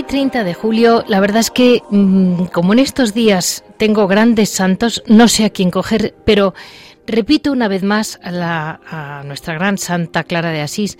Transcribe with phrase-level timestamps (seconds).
[0.00, 4.48] Hoy 30 de julio, la verdad es que mm, como en estos días tengo grandes
[4.48, 6.54] santos, no sé a quién coger, pero
[7.06, 10.96] repito una vez más a, nuestra gran Santa Clara de Asís.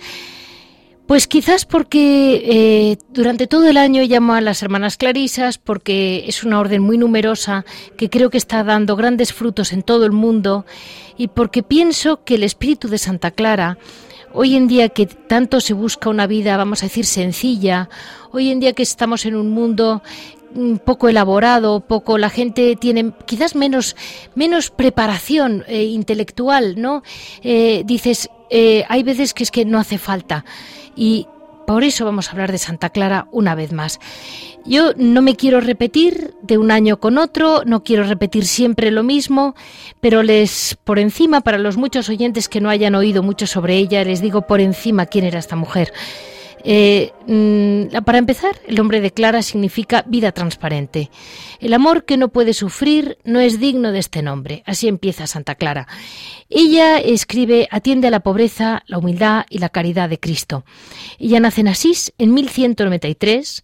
[1.07, 6.43] Pues quizás porque eh, durante todo el año llamo a las hermanas clarisas, porque es
[6.43, 7.65] una orden muy numerosa
[7.97, 10.67] que creo que está dando grandes frutos en todo el mundo
[11.17, 13.79] y porque pienso que el espíritu de Santa Clara
[14.33, 17.89] Hoy en día que tanto se busca una vida, vamos a decir, sencilla,
[18.31, 20.01] hoy en día que estamos en un mundo
[20.55, 23.95] un poco elaborado, poco la gente tiene quizás menos
[24.35, 27.03] menos preparación eh, intelectual, ¿no?
[27.41, 30.45] Eh, dices eh, hay veces que es que no hace falta
[30.95, 31.27] y
[31.73, 33.99] por eso vamos a hablar de Santa Clara una vez más.
[34.65, 39.03] Yo no me quiero repetir de un año con otro, no quiero repetir siempre lo
[39.03, 39.55] mismo,
[39.99, 44.03] pero les por encima, para los muchos oyentes que no hayan oído mucho sobre ella,
[44.03, 45.93] les digo por encima quién era esta mujer.
[46.63, 51.09] Eh, mm, para empezar, el nombre de Clara significa vida transparente.
[51.59, 54.63] El amor que no puede sufrir no es digno de este nombre.
[54.65, 55.87] Así empieza Santa Clara.
[56.49, 60.65] Ella escribe, atiende a la pobreza, la humildad y la caridad de Cristo.
[61.19, 63.63] Ella nace en Asís en 1193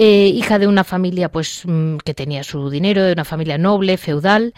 [0.00, 3.96] eh, hija de una familia pues mm, que tenía su dinero, de una familia noble,
[3.96, 4.54] feudal,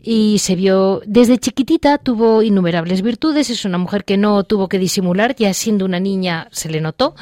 [0.00, 4.78] y se vio desde chiquitita tuvo innumerables virtudes, es una mujer que no tuvo que
[4.78, 7.16] disimular, ya siendo una niña se le notó.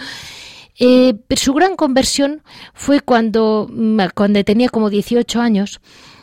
[0.78, 2.42] Eh, pero su gran conversión
[2.74, 5.80] fue cuando, mm, cuando tenía como 18 años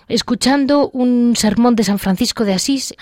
[0.10, 2.94] escuchando un sermón de San Francisco de Asís,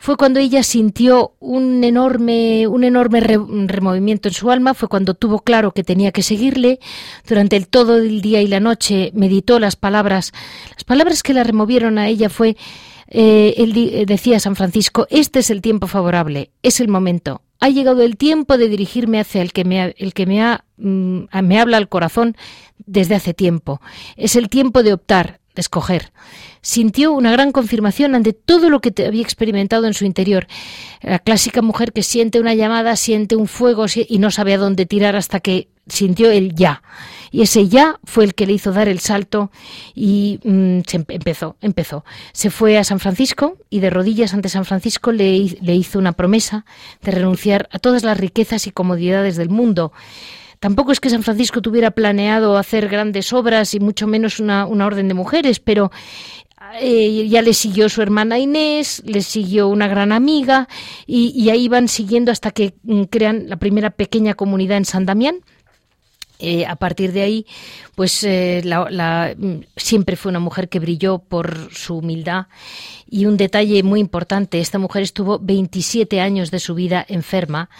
[0.00, 5.40] fue cuando ella sintió un enorme, un enorme removimiento en su alma, fue cuando tuvo
[5.40, 6.80] claro que tenía que seguirle.
[7.28, 10.32] Durante el todo el día y la noche meditó las palabras,
[10.72, 12.56] las palabras que la removieron a ella fue
[13.08, 17.42] eh, él eh, decía San Francisco, este es el tiempo favorable, es el momento.
[17.60, 21.24] Ha llegado el tiempo de dirigirme hacia el que me, el que me, ha, mm,
[21.42, 22.36] me habla al corazón
[22.84, 23.80] desde hace tiempo.
[24.16, 26.12] Es el tiempo de optar, de escoger.
[26.60, 30.46] Sintió una gran confirmación ante todo lo que había experimentado en su interior.
[31.00, 34.86] La clásica mujer que siente una llamada, siente un fuego y no sabe a dónde
[34.86, 36.82] tirar hasta que sintió el ya.
[37.30, 39.50] Y ese ya fue el que le hizo dar el salto
[39.94, 42.04] y mm, empezó, empezó.
[42.32, 46.12] Se fue a San Francisco y de rodillas ante San Francisco le, le hizo una
[46.12, 46.64] promesa
[47.02, 49.92] de renunciar a todas las riquezas y comodidades del mundo
[50.60, 55.08] Tampoco es que San Francisco tuviera planeado hacer grandes obras y mucho menos una, orden
[55.08, 55.90] de mujeres, pero
[56.80, 60.68] eh, ya le siguió su hermana Inés, le siguió una gran amiga
[61.06, 65.36] y, ahí van siguiendo hasta que mm, crean la primera pequeña comunidad en San Damián.
[66.38, 67.46] Eh, a partir de ahí,
[67.94, 72.46] pues eh, mm, siempre fue una mujer que brilló por su humildad.
[73.08, 77.70] Y un detalle muy importante, esta mujer estuvo 27 años de su vida enferma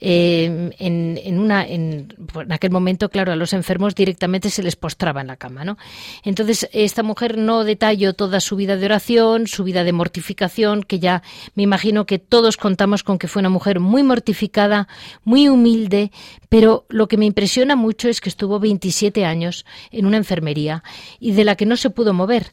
[0.00, 2.14] eh, en, una, en,
[2.50, 5.76] aquel momento, claro, a los enfermos directamente se les postraba en la cama, ¿no?
[6.24, 10.98] Entonces, esta mujer no detalló toda su vida de oración, su vida de mortificación, que
[10.98, 11.22] ya
[11.54, 14.88] me imagino que todos contamos con que fue una mujer muy mortificada,
[15.24, 16.12] muy humilde,
[16.48, 20.82] pero lo que me impresiona mucho es que estuvo 27 años en una enfermería
[21.18, 22.52] y de la que no se pudo mover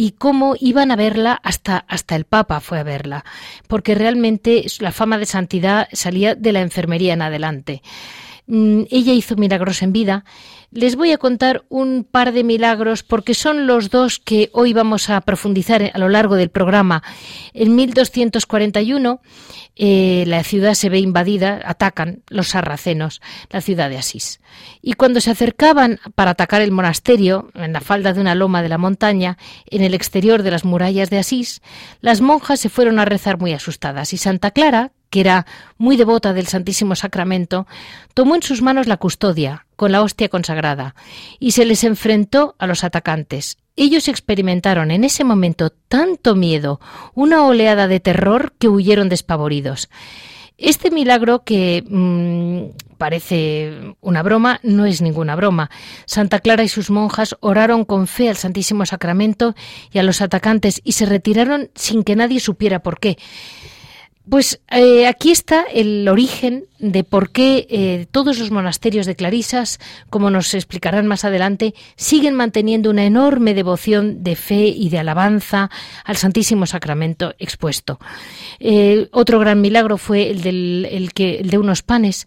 [0.00, 3.24] y cómo iban a verla hasta, hasta el Papa fue a verla,
[3.66, 7.82] porque realmente la fama de santidad salía de la enfermería en adelante.
[8.48, 10.24] Mm, ella hizo milagros en vida.
[10.70, 15.10] Les voy a contar un par de milagros porque son los dos que hoy vamos
[15.10, 17.02] a profundizar a lo largo del programa.
[17.52, 19.20] En 1241
[19.76, 24.40] eh, la ciudad se ve invadida, atacan los sarracenos, la ciudad de Asís.
[24.80, 28.70] Y cuando se acercaban para atacar el monasterio, en la falda de una loma de
[28.70, 29.36] la montaña,
[29.66, 31.60] en el exterior de las murallas de Asís,
[32.00, 35.46] las monjas se fueron a rezar muy asustadas y Santa Clara, que era
[35.76, 37.66] muy devota del Santísimo Sacramento,
[38.14, 40.94] tomó en sus manos la custodia, con la hostia consagrada,
[41.38, 43.58] y se les enfrentó a los atacantes.
[43.76, 46.80] Ellos experimentaron en ese momento tanto miedo,
[47.14, 49.88] una oleada de terror, que huyeron despavoridos.
[50.58, 55.70] Este milagro que mm, parece una broma, no es ninguna broma.
[56.04, 59.54] Santa Clara y sus monjas oraron con fe al Santísimo Sacramento
[59.92, 63.16] y a los atacantes y se retiraron sin que nadie supiera por qué.
[64.28, 69.80] Pues eh, aquí está el origen de por qué eh, todos los monasterios de Clarisas,
[70.10, 75.70] como nos explicarán más adelante, siguen manteniendo una enorme devoción de fe y de alabanza
[76.04, 77.98] al Santísimo Sacramento expuesto.
[78.60, 82.26] Eh, otro gran milagro fue el, del, el que, el de unos panes.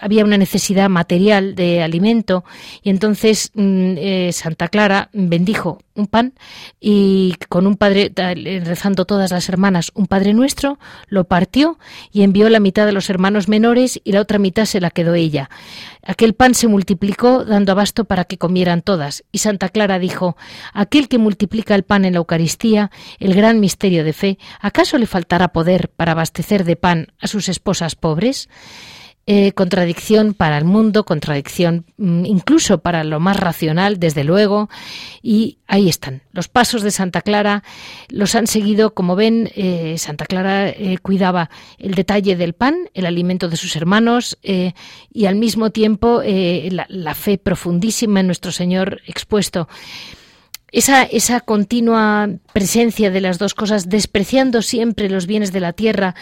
[0.00, 2.44] había una necesidad material de alimento
[2.82, 6.34] y entonces mm, Santa Clara bendijo un pan
[6.80, 8.12] y con un padre,
[8.64, 10.78] rezando todas las hermanas, un Padre Nuestro,
[11.08, 11.78] lo partió
[12.12, 15.14] y envió la mitad a los hermanos menores y la otra mitad se la quedó
[15.14, 15.50] ella.
[16.02, 19.24] Aquel pan se multiplicó dando abasto para que comieran todas.
[19.32, 20.36] Y Santa Clara dijo,
[20.72, 25.06] aquel que multiplica el pan en la Eucaristía, el gran misterio de fe, ¿acaso le
[25.06, 28.48] faltará poder para abastecer de pan a sus esposas pobres?
[29.30, 34.70] Eh, contradicción para el mundo, contradicción mm, incluso para lo más racional, desde luego.
[35.20, 36.22] Y ahí están.
[36.32, 37.62] Los pasos de Santa Clara
[38.08, 43.04] los han seguido, como ven, eh, Santa Clara eh, cuidaba el detalle del pan, el
[43.04, 49.68] alimento de sus hermanos y al mismo tiempo la fe profundísima en nuestro Señor expuesto
[50.70, 56.14] esa, esa continua presencia de las dos cosas, despreciando siempre los bienes de la tierra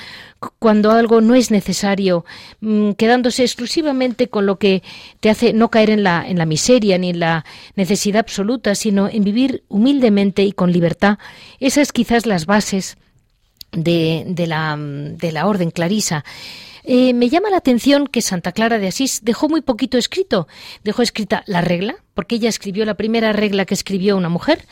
[0.58, 2.24] cuando algo no es necesario,
[2.60, 4.82] mm, quedándose exclusivamente con lo que
[5.20, 7.44] te hace no caer en la, en la miseria ni en la
[7.74, 11.18] necesidad absoluta, sino en vivir humildemente y con libertad.
[11.58, 12.98] Esas quizás las bases
[13.72, 16.24] de, de, la, de la orden clarisa.
[16.84, 20.46] Eh, me llama la atención que Santa Clara de Asís dejó muy poquito escrito.
[20.84, 24.64] Dejó escrita la regla, porque ella escribió la primera regla que escribió una mujer,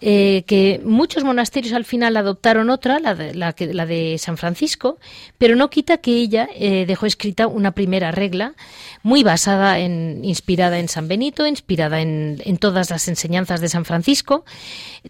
[0.00, 4.98] eh, que muchos monasterios al final adoptaron otra, la de, la, de San Francisco,
[5.36, 8.54] pero no quita que ella eh, dejó escrita una primera regla
[9.02, 13.84] muy basada en, inspirada en San Benito, inspirada en, en todas las enseñanzas de San
[13.84, 14.44] Francisco.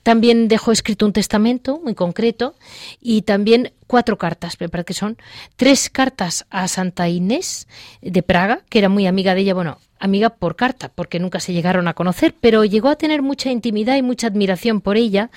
[0.03, 2.55] También dejó escrito un testamento muy concreto
[2.99, 5.19] y también cuatro cartas, me parece que son
[5.57, 7.69] tres cartas a Santa Inés
[8.01, 11.53] de Praga, que era muy amiga de ella, bueno, amiga por carta, porque nunca se
[11.53, 15.31] llegaron a conocer, pero llegó a tener mucha intimidad y mucha admiración por ella.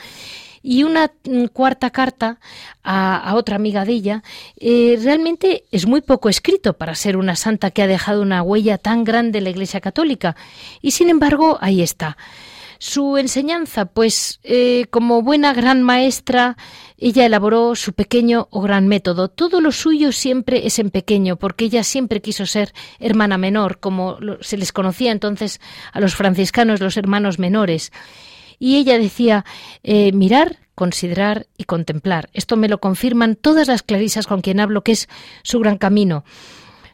[0.64, 2.40] Y una mm, cuarta carta
[2.84, 4.24] a, otra amiga de ella,
[4.60, 8.78] eh, realmente es muy poco escrito para ser una santa que ha dejado una huella
[8.78, 10.36] tan grande en la Iglesia Católica.
[10.81, 12.18] Y sin embargo, ahí está.
[12.79, 16.57] Su enseñanza, pues eh, como buena gran maestra,
[16.97, 19.29] ella elaboró su pequeño o gran método.
[19.29, 24.18] Todo lo suyo siempre es en pequeño, porque ella siempre quiso ser hermana menor, como
[24.41, 25.59] se les conocía entonces
[25.91, 27.91] a los franciscanos los hermanos menores.
[28.59, 29.45] Y ella decía,
[29.83, 32.30] eh, mirar, considerar y contemplar.
[32.33, 35.09] Esto me lo confirman todas las clarisas con quien hablo, que es
[35.44, 36.23] su gran camino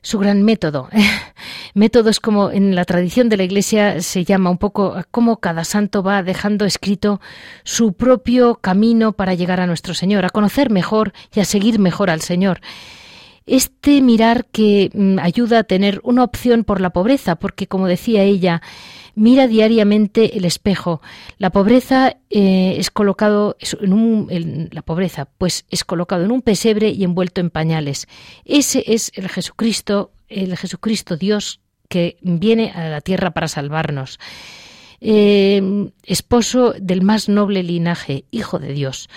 [0.04, 0.90] su gran método.
[1.74, 5.64] método es como en la tradición de la Iglesia se llama un poco cómo cada
[5.64, 7.20] santo va dejando escrito
[7.64, 12.12] su propio camino para llegar a nuestro Señor, a conocer mejor y a seguir mejor
[12.12, 12.62] al Señor
[13.46, 18.24] este mirar que mm, ayuda a tener una opción por la pobreza, porque como decía
[18.24, 18.62] ella,
[19.16, 21.02] mira diariamente el espejo.
[21.38, 26.90] La pobreza eh, es colocado en un, la pobreza, pues es colocado en un pesebre
[26.90, 28.08] y envuelto en pañales.
[28.46, 34.20] Ese es el Jesucristo, el Jesucristo Dios que viene a la tierra para salvarnos.
[35.00, 39.10] Eh, esposo del más noble linaje, hijo de Dios.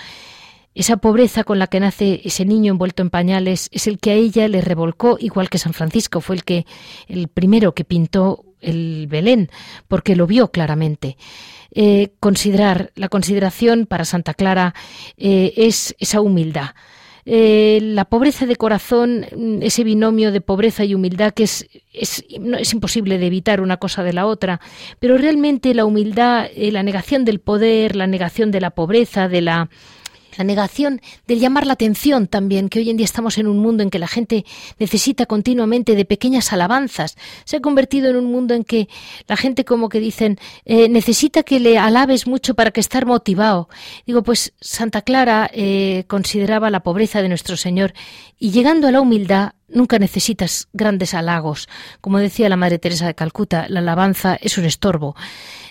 [0.75, 4.13] Esa pobreza con la que nace ese niño envuelto en pañales es el que a
[4.13, 6.67] ella le revolcó, igual que San Francisco fue el que
[7.07, 9.49] el primero que pintó el Belén,
[9.87, 11.17] porque lo vio claramente.
[11.71, 14.73] Eh, considerar la consideración para Santa Clara
[15.17, 16.69] eh, es esa humildad.
[17.29, 19.25] Eh, la pobreza de corazón,
[19.61, 24.01] ese binomio de pobreza y humildad que es, es, es imposible de evitar una cosa
[24.01, 24.61] de la otra,
[24.99, 29.69] pero realmente la humildad, la negación del poder, la negación de la pobreza, de la
[30.37, 33.83] la negación del llamar la atención también, que hoy en día estamos en un mundo
[33.83, 34.45] en que la gente
[34.79, 37.17] necesita continuamente de pequeñas alabanzas.
[37.45, 38.87] Se ha convertido en un mundo en que
[39.27, 43.69] la gente como que dicen, eh, necesita que le alabes mucho para que estar motivado.
[44.05, 47.93] Digo, pues Santa Clara eh, consideraba la pobreza de nuestro Señor
[48.39, 51.67] y llegando a la humildad Nunca necesitas grandes halagos.
[51.99, 55.15] Como decía la Madre Teresa de Calcuta, la alabanza es un estorbo.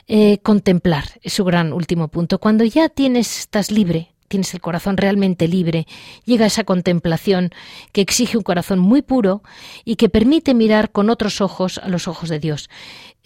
[0.06, 2.38] Eh, contemplar es su gran último punto.
[2.38, 5.86] Cuando ya tienes, estás libre, tienes el corazón realmente libre,
[6.24, 7.50] llega a esa contemplación
[7.92, 9.42] que exige un corazón muy puro
[9.84, 12.68] y que permite mirar con otros ojos a los ojos de Dios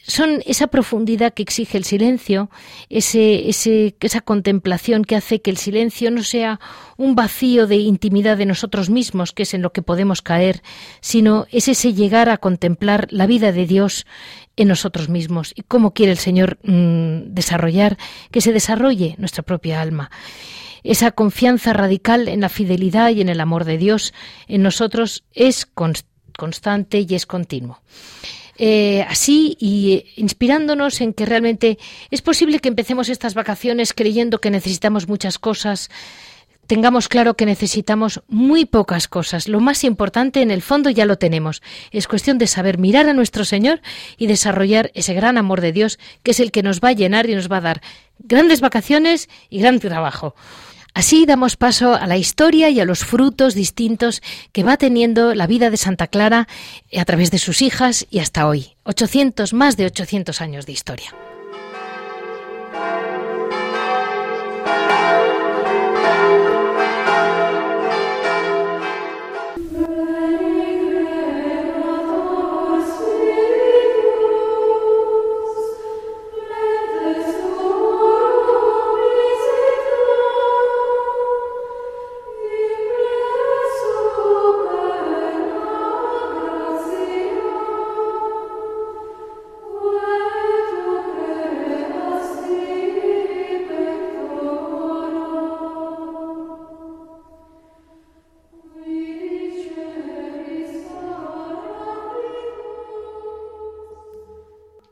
[0.07, 2.50] son esa profundidad que exige el silencio,
[2.88, 6.61] ese, ese, esa contemplación que hace que el silencio no sea
[6.97, 10.62] un vacío de intimidad de nosotros mismos, que es en lo que podemos caer,
[11.00, 14.07] sino es ese llegar a contemplar la vida de Dios
[14.57, 17.99] en nosotros mismos y cómo quiere el Señor mm, desarrollar,
[18.30, 20.11] que se desarrolle nuestra propia alma.
[20.82, 24.14] Esa confianza radical en la fidelidad y en el amor de Dios
[24.49, 25.66] en nosotros es
[26.37, 27.80] constante y es continuo.
[28.62, 31.78] Eh, así y eh, inspirándonos en que realmente
[32.10, 35.88] es posible que empecemos estas vacaciones creyendo que necesitamos muchas cosas,
[36.66, 39.49] tengamos claro que necesitamos muy pocas cosas.
[39.49, 41.62] Lo más importante en el fondo ya lo tenemos.
[41.90, 43.80] Es cuestión de saber mirar a nuestro Señor
[44.18, 47.30] y desarrollar ese gran amor de Dios que es el que nos va a llenar
[47.30, 47.82] y nos va a dar
[48.18, 50.34] grandes vacaciones y gran trabajo.
[50.94, 55.47] Así damos paso a la historia y a los frutos distintos que va teniendo la
[55.47, 56.49] vida de Santa Clara
[56.97, 58.76] a través de sus hijas y hasta hoy.
[58.85, 61.14] 800, más de 800 años de historia.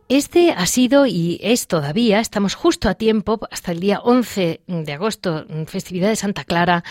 [0.09, 4.93] Este ha sido y es todavía, estamos justo a tiempo, hasta el día 11 de
[4.95, 6.83] agosto, festividad de Santa Clara,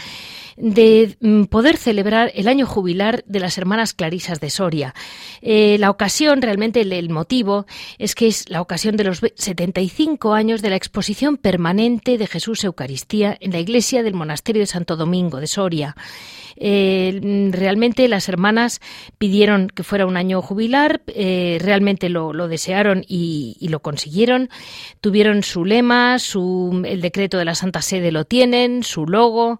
[0.57, 4.93] de mm, poder celebrar el año jubilar de las hermanas clarisas de Soria.
[5.41, 7.67] Eh, la ocasión, realmente el, motivo,
[7.99, 12.63] es que es la ocasión de los 75 años de la exposición permanente de Jesús
[12.63, 15.95] Eucaristía en la iglesia del monasterio de Santo Domingo de Soria.
[16.59, 18.81] Eh, realmente las hermanas
[19.19, 24.49] pidieron que fuera un año jubilar, eh, realmente lo, desearon y, lo consiguieron.
[25.01, 29.59] Tuvieron su lema, su, el decreto de la Santa Sede lo tienen, su logo,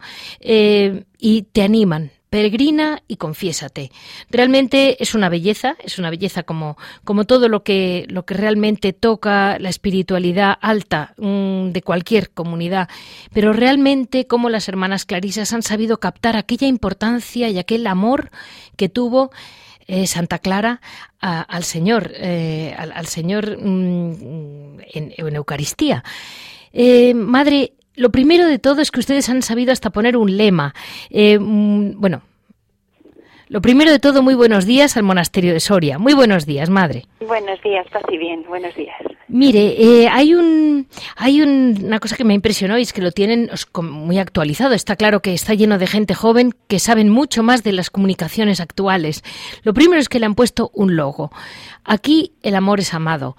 [1.18, 3.92] y te animan peregrina y confiésate.
[4.30, 8.94] Realmente es una belleza, es una belleza como, como todo lo que, lo que realmente
[8.94, 12.90] toca la espiritualidad alta mm, de cualquier comunidad,
[13.34, 18.30] pero realmente como las hermanas clarisas han sabido captar aquella importancia y aquel amor
[18.76, 19.32] que tuvo
[19.88, 20.82] eh, Santa Clara
[21.20, 26.04] al Señor, eh, al, Señor mm, en, Eucaristía.
[26.74, 30.74] Eh, madre, lo primero de todo es que ustedes han sabido hasta poner un lema.
[31.10, 32.22] Eh, mm, bueno,
[33.50, 35.98] lo primero de todo, muy buenos días al monasterio de Soria.
[35.98, 37.06] Muy buenos días, madre.
[37.26, 38.44] Buenos días, casi bien.
[38.48, 38.96] Buenos días.
[39.30, 43.50] Mire, eh, hay un, hay una cosa que me impresionó y es que lo tienen
[43.82, 44.74] muy actualizado.
[44.74, 48.60] Está claro que está lleno de gente joven que saben mucho más de las comunicaciones
[48.60, 49.24] actuales.
[49.64, 51.32] Lo primero es que le han puesto un logo.
[51.84, 53.38] Aquí el amor es amado.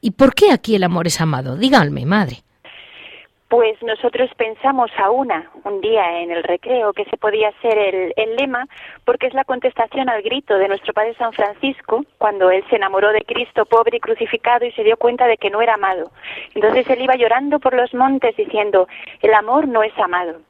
[0.00, 1.56] ¿Y por qué aquí el amor es amado?
[1.56, 2.44] Díganme, madre.
[3.48, 8.12] Pues nosotros pensamos a una, un día en el recreo, que se podía ser el,
[8.16, 8.66] el, lema,
[9.06, 13.10] porque es la contestación al grito de nuestro Padre San Francisco, cuando él se enamoró
[13.10, 16.10] de Cristo pobre y crucificado y se dio cuenta de que no era amado.
[16.54, 18.86] Entonces él iba llorando por los montes diciendo,
[19.22, 20.40] el amor no es amado.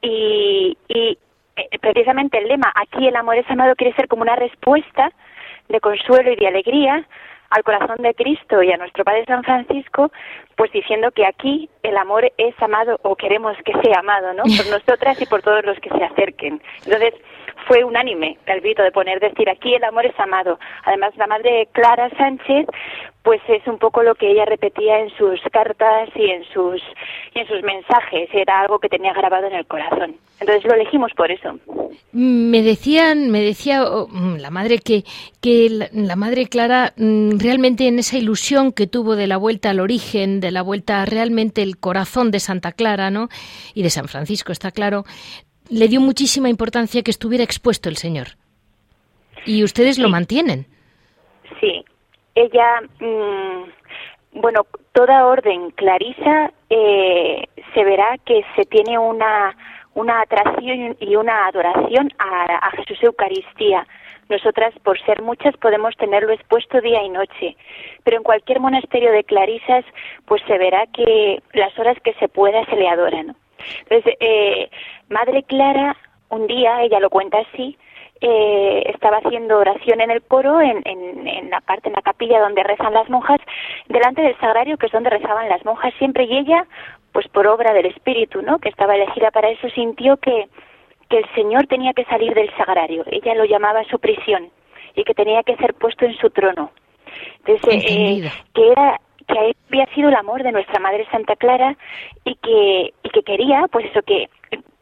[0.00, 1.18] Y, y
[1.56, 5.12] eh, precisamente el lema, aquí el amor es amado, quiere ser como una respuesta
[5.68, 7.06] de consuelo y de alegría
[7.52, 10.10] al corazón de Cristo y a nuestro Padre San Francisco,
[10.56, 14.44] pues diciendo que aquí el amor es amado o queremos que sea amado, ¿no?
[14.44, 16.62] Por nosotras y por todos los que se acerquen.
[16.84, 17.14] Entonces,
[17.66, 20.58] fue unánime el grito de poner decir aquí el amor es amado.
[20.84, 22.66] Además, la madre Clara Sánchez,
[23.22, 26.82] pues es un poco lo que ella repetía en sus cartas y en sus
[27.34, 28.28] y en sus mensajes.
[28.32, 30.16] Era algo que tenía grabado en el corazón.
[30.40, 31.58] Entonces lo elegimos por eso.
[32.12, 35.04] Me decían, me decía oh, mm, la madre que
[35.40, 39.80] que la, madre Clara mm, realmente en esa ilusión que tuvo de la vuelta al
[39.80, 43.28] origen, de la vuelta realmente el corazón de Santa Clara, ¿no?
[43.74, 45.04] Y de San Francisco, está claro,
[45.72, 48.28] le dio muchísima importancia que estuviera expuesto el Señor.
[49.46, 50.66] Y ustedes lo mantienen.
[51.60, 51.84] Sí,
[52.34, 59.56] ella, mm, bueno, toda orden clarisa eh, se verá que se tiene una,
[59.94, 63.86] una atracción y una adoración a, a Jesús Eucaristía.
[64.28, 67.56] Nosotras, por ser muchas, podemos tenerlo expuesto día y noche,
[68.04, 69.84] pero en cualquier monasterio de clarisas,
[70.26, 73.36] pues se verá que las horas que se pueda se le adoran.
[73.80, 74.70] Entonces, eh,
[75.08, 75.96] Madre Clara,
[76.30, 77.76] un día, ella lo cuenta así,
[78.20, 82.62] eh, estaba haciendo oración en el coro, en, en, la parte, en la capilla donde
[82.62, 83.40] rezan las monjas,
[83.88, 86.64] delante del sagrario, que es donde rezaban las monjas siempre, y ella,
[87.12, 90.48] pues por obra del Espíritu, ¿no?, que estaba elegida para eso, sintió que,
[91.10, 94.50] que el Señor tenía que salir del sagrario, ella lo llamaba su prisión,
[94.94, 96.70] y que tenía que ser puesto en su trono.
[97.44, 99.00] Entonces, eh, que era
[99.32, 101.76] que había sido el amor de nuestra Madre Santa Clara
[102.24, 104.28] y que, y que quería, pues eso que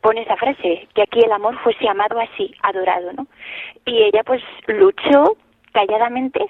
[0.00, 3.26] pone esa frase, que aquí el amor fuese amado así, adorado, ¿no?
[3.84, 5.36] Y ella pues luchó
[5.72, 6.46] calladamente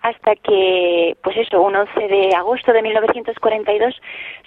[0.00, 3.94] hasta que, pues eso, un 11 de agosto de 1942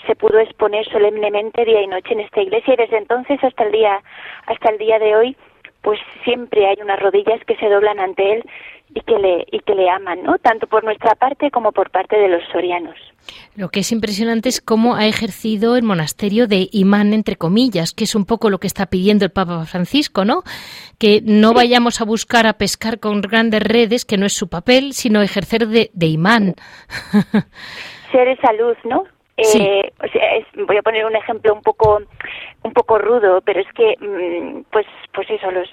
[0.06, 3.72] se pudo exponer solemnemente día y noche en esta iglesia y desde entonces hasta el
[3.72, 4.02] día,
[4.46, 5.38] hasta el día de hoy,
[5.82, 8.44] pues siempre hay unas rodillas que se doblan ante él
[8.94, 10.38] y que le y que le aman, ¿no?
[10.38, 12.96] Tanto por nuestra parte como por parte de los sorianos.
[13.56, 18.06] Lo que es impresionante es cómo ha ejercido el monasterio de imán entre comillas, que
[18.06, 20.44] es un poco lo que está pidiendo el Papa Francisco, ¿no?
[20.98, 24.94] Que no vayamos a buscar a pescar con grandes redes, que no es su papel,
[24.94, 26.56] sino ejercer de, imán.
[28.12, 29.04] Ser esa luz, ¿no?
[29.38, 32.02] Eh, o sea, voy a poner un ejemplo un poco
[32.64, 35.70] un poco rudo, pero es que mm, pues pues eso los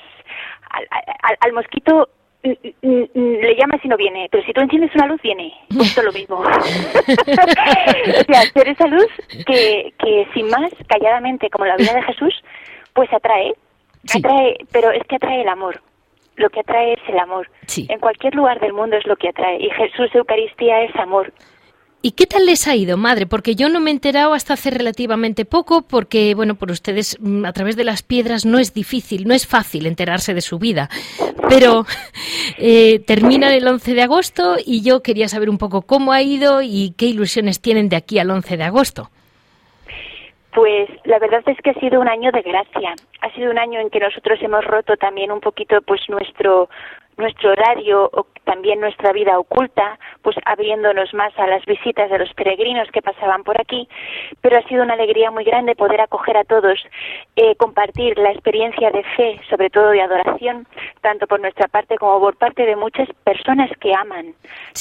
[1.40, 2.08] al mosquito
[2.44, 5.52] le llamas y no viene, pero si tú enciendes una luz, viene.
[5.74, 6.36] Justo lo mismo.
[6.40, 9.08] o sea, hacer esa luz
[9.46, 12.34] que, que sin más, calladamente, como la vida de Jesús,
[12.92, 13.54] pues atrae.
[14.14, 15.80] Atrae, pero es que atrae el amor.
[16.36, 17.48] Lo que atrae es el amor.
[17.88, 19.56] En cualquier lugar del mundo es lo que atrae.
[19.60, 21.32] Y Jesús Eucaristía es amor.
[22.06, 23.24] ¿Y qué tal les ha ido, madre?
[23.24, 27.46] Porque yo no me he enterado hasta hace relativamente poco, porque, bueno, por ustedes mm,
[27.46, 30.90] a través de las piedras no es difícil, no es fácil enterarse de su vida.
[31.48, 31.86] Pero
[32.58, 36.60] eh, termina el 11 de agosto y yo quería saber un poco cómo ha ido
[36.60, 39.08] y qué ilusiones tienen de aquí al 11 de agosto.
[40.52, 42.92] Pues la verdad es que ha sido un año de gracia.
[43.22, 46.68] Ha sido un año en que nosotros hemos roto también un poquito pues nuestro
[47.16, 52.32] nuestro horario o también nuestra vida oculta, pues abriéndonos más a las visitas de los
[52.34, 53.88] peregrinos que pasaban por aquí,
[54.40, 56.78] pero ha sido una alegría muy grande poder acoger a todos,
[57.36, 60.66] eh, compartir la experiencia de fe, sobre todo de adoración,
[61.00, 64.34] tanto por nuestra parte como por parte de muchas personas que aman,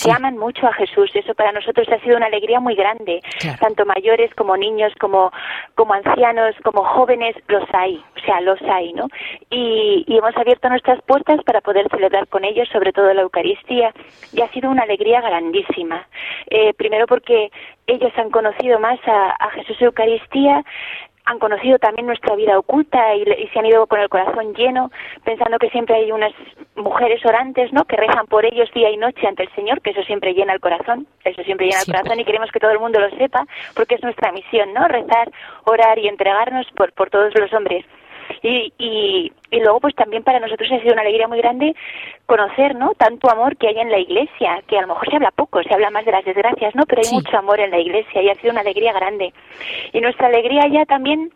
[0.03, 1.11] que aman mucho a Jesús.
[1.13, 3.21] Eso para nosotros ha sido una alegría muy grande,
[3.59, 5.31] tanto mayores como niños, como,
[5.75, 9.07] como ancianos, como jóvenes, los hay, o sea, los hay, ¿no?
[9.49, 13.93] Y, y hemos abierto nuestras puertas para poder celebrar con ellos, sobre todo la Eucaristía,
[14.31, 16.07] y ha sido una alegría grandísima.
[16.49, 17.51] Eh, primero porque
[17.87, 20.63] ellos han conocido más a, Jesús Eucaristía,
[21.25, 24.91] han conocido también nuestra vida oculta y, se han ido con el corazón lleno,
[25.23, 26.33] pensando que siempre hay unas
[26.75, 27.85] mujeres orantes, ¿no?
[27.85, 30.59] Que rezan por ellos día y noche ante el Señor, que eso siempre llena el
[30.59, 33.95] corazón, eso siempre llena el corazón y queremos que todo el mundo lo sepa, porque
[33.95, 34.87] es nuestra misión, ¿no?
[34.87, 35.31] Rezar,
[35.63, 37.85] orar y entregarnos por, por todos los hombres.
[38.41, 41.75] Y, y, y luego pues también para nosotros ha sido una alegría muy grande
[42.25, 45.31] conocer no tanto amor que hay en la iglesia que a lo mejor se habla
[45.31, 48.21] poco se habla más de las desgracias no pero hay mucho amor en la iglesia
[48.21, 49.33] y ha sido una alegría grande.
[49.91, 51.31] Y nuestra alegría ya también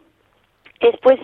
[0.80, 1.20] después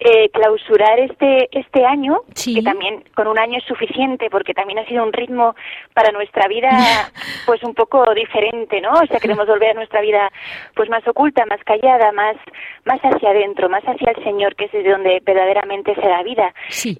[0.00, 4.86] eh, clausurar este este año que también con un año es suficiente porque también ha
[4.86, 5.54] sido un ritmo
[5.94, 6.70] para nuestra vida
[7.46, 10.30] pues un poco diferente no o sea queremos volver a nuestra vida
[10.74, 12.36] pues más oculta más callada más
[12.84, 16.54] más hacia adentro más hacia el Señor que es desde donde verdaderamente se da vida.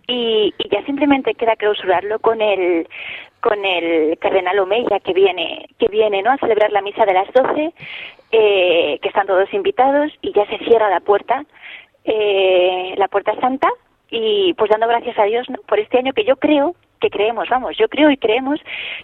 [0.07, 2.88] Y, y ya simplemente queda clausurarlo con el
[3.41, 7.33] con el cardenal Omeya que viene que viene no a celebrar la misa de las
[7.33, 7.73] doce
[8.31, 11.45] eh, que están todos invitados y ya se cierra la puerta
[12.05, 13.69] eh, la Puerta Santa
[14.11, 17.77] y pues dando gracias a Dios por este año que yo creo que creemos, vamos,
[17.77, 18.61] yo creo y creemos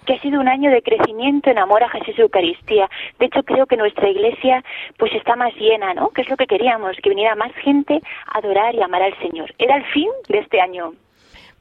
[0.06, 2.88] que ha sido un año de crecimiento en amor a Jesús y Eucaristía.
[3.18, 4.64] De hecho, creo que nuestra iglesia
[4.96, 6.11] pues está más llena, ¿no?
[6.11, 9.52] Que es lo que queríamos, que viniera más gente a adorar y amar al Señor.
[9.58, 10.92] Era el fin de este año.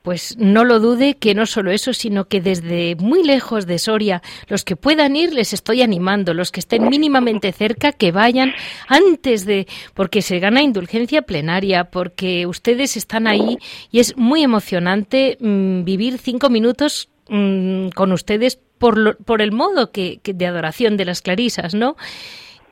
[0.08, 4.22] Pues no lo dude que no solo eso, sino que desde muy lejos de Soria,
[4.48, 8.54] los que puedan ir les estoy animando, los que estén mínimamente cerca, que vayan
[8.88, 13.58] antes de, porque se gana indulgencia plenaria, porque ustedes están ahí
[13.92, 19.92] y es muy emocionante mm, vivir cinco minutos mm, con ustedes por, por el modo
[19.92, 21.98] que, de adoración de las clarisas, ¿no?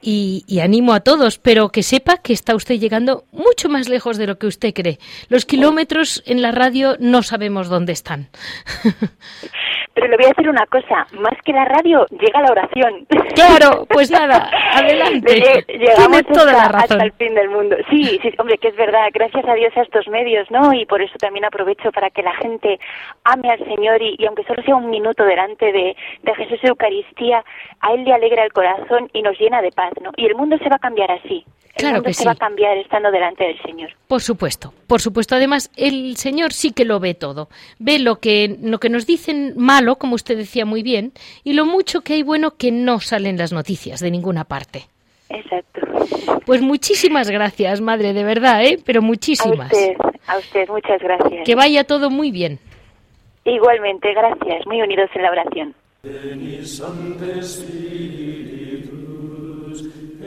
[0.01, 4.27] Y, animo a todos, pero que sepa que está usted llegando mucho más lejos de
[4.27, 4.99] lo que usted cree.
[5.29, 8.27] Los kilómetros en la radio no sabemos dónde están.
[9.93, 13.07] Pero le voy a decir una cosa, más que la radio, llega la oración.
[13.33, 15.63] Claro, pues nada, adelante.
[15.69, 17.01] Llegamos toda hasta, la razón.
[17.01, 17.77] hasta el fin del mundo.
[17.89, 20.73] Sí, sí, hombre, que es verdad, gracias a Dios a estos medios, ¿no?
[20.73, 22.77] Y por eso también aprovecho para que la gente
[23.23, 27.45] ame al Señor y, aunque solo sea un minuto delante de, de Jesús Eucaristía,
[27.79, 30.11] a Él le alegra el corazón y nos llena de paz paz, ¿no?
[30.17, 31.43] Y el mundo se va a cambiar así.
[31.75, 32.25] El Claro mundo que se sí.
[32.25, 33.89] va a cambiar estando delante del Señor.
[34.07, 35.35] Por supuesto, por supuesto.
[35.35, 37.49] Además, el Señor sí que lo ve todo.
[37.79, 41.11] Ve lo que, lo que nos dicen malo, como usted decía muy bien,
[41.43, 44.85] y lo mucho que hay bueno que no sale en las noticias de ninguna parte.
[45.29, 45.81] Exacto.
[46.45, 48.77] Pues muchísimas gracias, madre, de verdad, ¿eh?
[48.85, 49.71] Pero A muchísimas.
[49.73, 49.95] usted,
[50.27, 51.43] a usted, muchas gracias.
[51.45, 52.59] Que vaya todo muy bien.
[53.43, 54.65] Igualmente, gracias.
[54.65, 55.75] Muy unidos en la oración.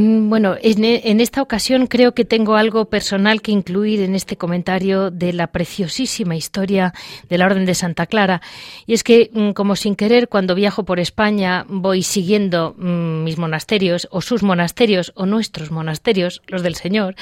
[0.00, 4.36] Bueno, en, e- en esta ocasión creo que tengo algo personal que incluir en este
[4.36, 6.94] comentario de la preciosísima historia
[7.28, 8.40] de la Orden de Santa Clara.
[8.86, 13.38] Y es que, mm, como sin querer, cuando viajo por España voy siguiendo mm, mis
[13.38, 17.16] monasterios o sus monasterios o nuestros monasterios, los del Señor,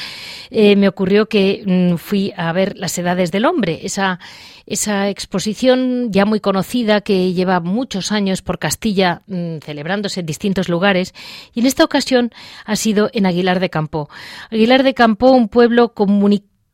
[0.50, 4.20] eh, me ocurrió que mm, fui a ver las edades del hombre, esa,
[4.66, 10.68] esa exposición ya muy conocida que lleva muchos años por Castilla mm, celebrándose en distintos
[10.68, 11.14] lugares
[11.54, 12.32] y en esta ocasión
[12.64, 14.10] ha sido en Aguilar de Campo.
[14.50, 15.94] Aguilar de Campo, un pueblo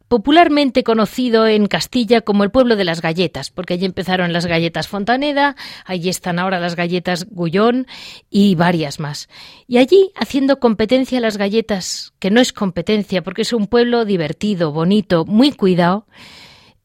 [0.09, 4.87] popularmente conocido en Castilla como el pueblo de las galletas, porque allí empezaron las galletas
[4.87, 7.87] Fontaneda, allí están ahora las galletas Gullón
[8.29, 9.31] y varias más.
[9.67, 14.05] Y allí, haciendo competencia a las galletas, que no es competencia, porque es un pueblo
[14.05, 16.07] divertido, bonito, muy cuidado,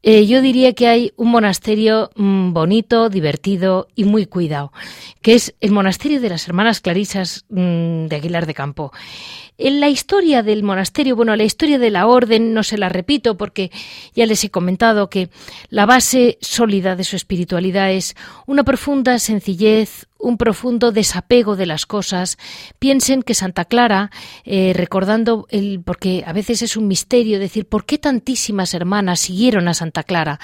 [0.09, 4.71] eh, yo diría que hay un monasterio mm, bonito, divertido y muy cuidado,
[5.21, 8.93] que es el monasterio de las Hermanas Clarisas mm, de Aguilar de Campo.
[9.59, 13.37] En la historia del monasterio, bueno, la historia de la orden no se la repito
[13.37, 13.71] porque
[14.13, 15.29] ya les he comentado que
[15.69, 18.15] la base sólida de su espiritualidad es
[18.45, 22.37] una profunda sencillez, un profundo desapego de las cosas.
[22.77, 24.11] Piensen que Santa Clara,
[24.45, 29.67] eh, recordando el, porque a veces es un misterio decir por qué tantísimas hermanas siguieron
[29.67, 30.39] a Santa Clara.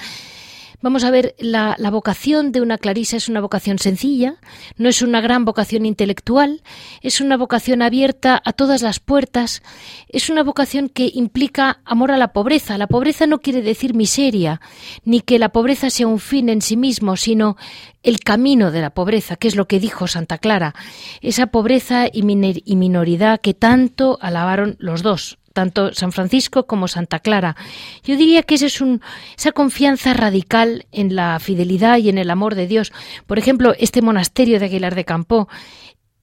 [0.84, 4.34] Vamos a ver, la, vocación de una clarisa es una vocación sencilla,
[4.76, 6.62] no es una gran vocación intelectual,
[7.00, 9.62] es una vocación abierta a todas las puertas,
[10.10, 12.76] es una vocación que implica amor a la pobreza.
[12.76, 14.60] La pobreza no quiere decir miseria,
[15.06, 17.56] ni que la pobreza sea un fin en sí mismo, sino
[18.02, 20.74] el camino de la pobreza, que es lo que dijo Santa Clara,
[21.22, 22.20] esa pobreza y,
[22.62, 27.56] y minoridad que tanto alabaron los dos, tanto San Francisco como Santa Clara.
[28.02, 29.00] Yo diría que esa es un,
[29.38, 32.92] esa confianza radical en la fidelidad y en el amor de Dios.
[33.26, 35.48] Por ejemplo, este monasterio de Aguilar de Campo,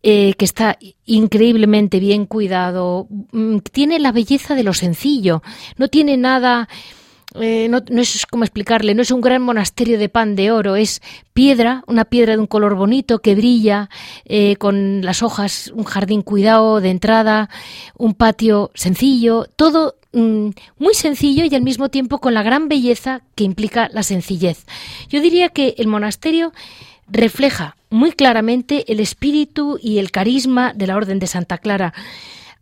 [0.04, 3.08] eh, que está increíblemente bien cuidado,
[3.72, 5.42] tiene la belleza de lo sencillo,
[5.78, 6.70] no tiene nada.
[7.40, 10.76] Eh, no, no, es como explicarle, no es un gran monasterio de pan de oro,
[10.76, 11.02] es
[11.34, 13.90] piedra, una piedra de un color bonito que brilla,
[14.26, 17.50] eh, con las hojas, un jardín cuidado de entrada,
[17.98, 23.22] un patio sencillo, todo mm, muy sencillo y al mismo tiempo con la gran belleza
[23.36, 24.66] que implica la sencillez.
[25.08, 26.52] Yo diría que el monasterio
[27.08, 31.94] refleja muy claramente el espíritu y el carisma de la Orden de Santa Clara.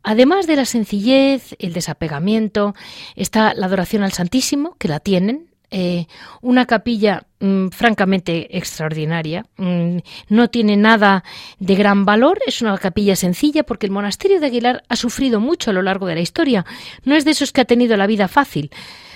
[0.03, 2.73] Además de la sencillez, el desapegamiento,
[3.15, 6.07] está la adoración al Santísimo, que la tienen, eh,
[6.41, 9.45] una capilla mmm, francamente extraordinaria.
[9.57, 9.97] Mm,
[10.29, 11.23] no tiene nada
[11.59, 15.69] de gran valor, es una capilla sencilla porque el monasterio de Aguilar ha sufrido mucho
[15.69, 16.65] a lo largo de la historia.
[17.03, 18.71] No es de esos que ha tenido la vida fácil.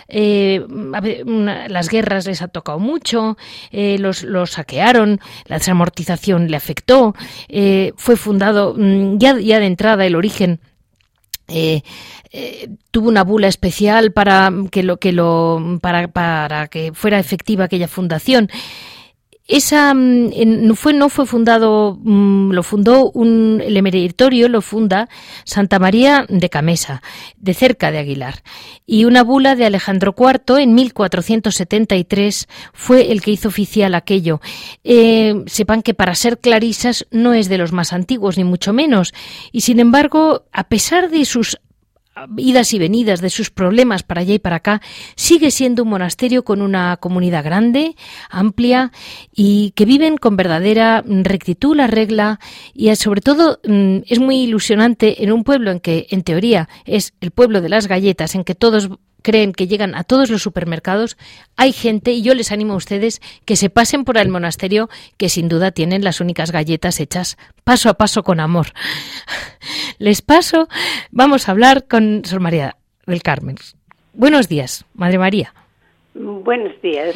[0.10, 0.64] Eh,
[1.70, 3.36] las guerras les ha tocado mucho,
[3.72, 7.16] eh, los, los, saquearon, la desamortización le afectó,
[7.96, 10.60] fue fundado mm, ya, ya de entrada el origen
[11.48, 11.82] eh,
[12.32, 17.66] eh, tuvo una bula especial para que lo que lo para, para que fuera efectiva
[17.66, 18.50] aquella fundación.
[19.46, 25.10] Esa no fue no fue fundado lo fundó un el emeritorio lo funda
[25.44, 27.02] Santa María de Camesa
[27.36, 28.42] de cerca de Aguilar
[28.86, 34.40] y una bula de Alejandro IV en 1473 fue el que hizo oficial aquello.
[34.86, 39.14] Eh, sepan que para ser clarisas no es de los más antiguos ni mucho menos
[39.52, 41.60] y sin embargo a pesar de sus
[42.38, 44.82] idas y venidas de sus problemas para allá y para acá,
[45.16, 47.96] sigue siendo un monasterio con una comunidad grande,
[48.30, 48.92] amplia
[49.34, 52.40] y que viven con verdadera rectitud la regla
[52.74, 57.32] y sobre todo es muy ilusionante en un pueblo en que en teoría es el
[57.32, 58.90] pueblo de las galletas, en que todos
[59.24, 61.18] creen que llegan a todos los supermercados,
[61.56, 65.30] hay gente, y yo les animo a ustedes, que se pasen por el monasterio, que
[65.30, 68.68] sin duda tienen las únicas galletas hechas paso a paso con amor.
[69.98, 70.68] Les paso,
[71.12, 73.56] vamos a hablar con Sor María del Carmen.
[74.14, 75.54] Buenos días, Madre María.
[76.14, 77.16] Buenos días.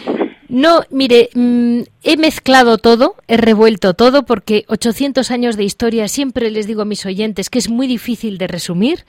[0.50, 6.50] No, mire, mm, he mezclado todo, he revuelto todo, porque 800 años de historia siempre
[6.50, 9.06] les digo a mis oyentes que es muy difícil de resumir.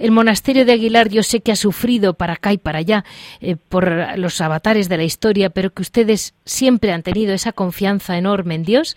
[0.00, 3.04] El monasterio de Aguilar yo sé que ha sufrido para acá y para allá
[3.42, 8.16] eh, por los avatares de la historia, pero que ustedes siempre han tenido esa confianza
[8.16, 8.96] enorme en Dios.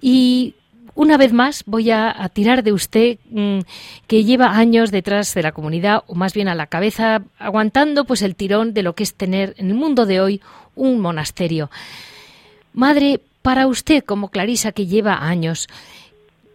[0.00, 0.54] Y
[0.94, 3.58] una vez más voy a, tirar de usted mm,
[4.06, 8.22] que lleva años detrás de la comunidad o más bien a la cabeza aguantando pues
[8.22, 10.40] el tirón de lo que es tener en el mundo de hoy
[10.76, 11.68] un monasterio.
[12.72, 15.68] Madre, para usted como Clarisa que lleva años,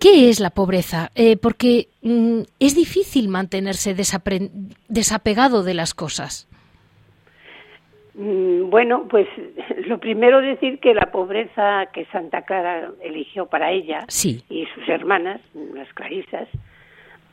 [0.04, 1.12] ¿qué es la pobreza?
[1.16, 6.50] Eh, porque mm, es difícil mantenerse desapegado de las cosas.
[8.14, 9.28] Mm, bueno, pues
[9.88, 14.06] lo primero decir que la pobreza que Santa Clara eligió para ella
[14.50, 15.40] y sus hermanas,
[15.74, 16.50] las clarisas,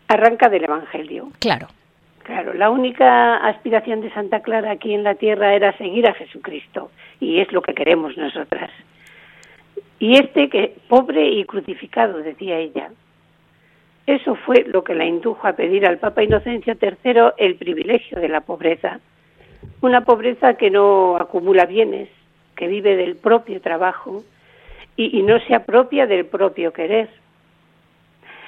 [0.06, 1.30] arranca del Evangelio.
[1.40, 1.66] Claro.
[2.22, 6.92] Claro, la única aspiración de Santa Clara aquí en la tierra era seguir a Jesucristo
[7.18, 8.70] y es lo que queremos nosotras.
[10.00, 12.90] Y este que pobre y crucificado, decía ella.
[14.06, 18.28] Eso fue lo que la indujo a pedir al Papa Inocencio III el privilegio de
[18.28, 18.98] la pobreza
[19.80, 22.08] una pobreza que no acumula bienes,
[22.56, 24.22] que vive del propio trabajo
[24.96, 27.08] y, no se apropia del propio querer.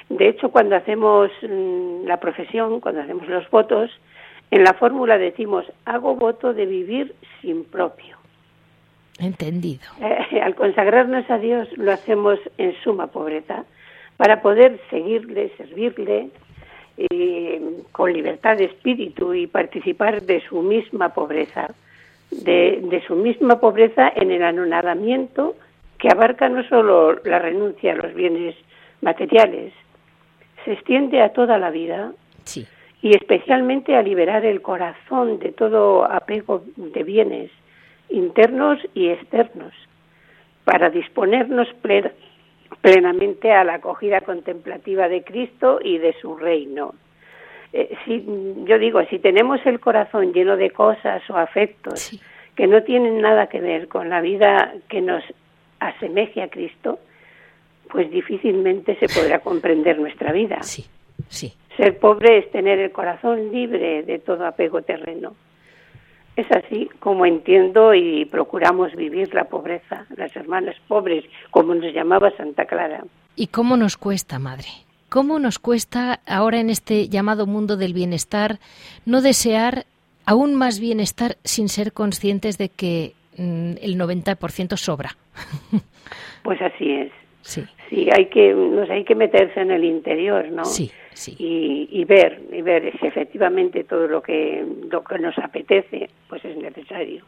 [0.09, 3.89] De hecho, cuando hacemos mm, la profesión, cuando hacemos los votos,
[4.51, 8.17] en la fórmula decimos, hago voto de vivir sin propio.
[9.19, 9.83] Entendido.
[10.01, 13.65] Eh, al consagrarnos a Dios lo hacemos en suma pobreza,
[14.17, 16.29] para poder seguirle, servirle,
[17.91, 21.73] con libertad de espíritu y participar de su misma pobreza,
[22.29, 25.55] de, su misma pobreza en el anonadamiento
[25.97, 28.55] que abarca no solo la renuncia a los bienes
[29.01, 29.73] materiales,
[30.65, 32.11] se extiende a toda la vida
[33.01, 37.51] y especialmente a liberar el corazón de todo apego de bienes
[38.13, 39.73] internos y externos
[40.63, 41.67] para disponernos
[42.81, 46.93] plenamente a la acogida contemplativa de Cristo y de su reino.
[47.73, 48.23] Eh, si,
[48.65, 52.11] yo digo, si tenemos el corazón lleno de cosas o afectos
[52.55, 55.23] que no tienen nada que ver con la vida que nos
[55.79, 56.99] asemeje a Cristo,
[57.91, 60.61] pues difícilmente se podrá comprender nuestra vida.
[60.61, 60.85] Sí,
[61.29, 61.53] sí.
[61.75, 65.33] Ser pobre es tener el corazón libre de todo apego terreno.
[66.35, 72.31] Es así como entiendo y procuramos vivir la pobreza, las hermanas pobres, como nos llamaba
[72.35, 73.03] Santa Clara.
[73.35, 74.67] ¿Y cómo nos cuesta, madre?
[75.09, 78.57] ¿Cómo nos cuesta ahora en este llamado mundo del bienestar
[79.05, 79.85] no desear
[80.25, 85.15] aún más bienestar sin ser conscientes de que mm, el 90% sobra?
[86.43, 87.11] Pues así es.
[87.41, 87.63] Sí.
[87.89, 90.65] Sí, hay que, nos hay que meterse en el interior, ¿no?
[90.65, 91.35] Sí, sí.
[91.39, 96.57] Y, ver, y ver si efectivamente todo lo que, lo que nos apetece, pues es
[96.57, 97.23] necesario.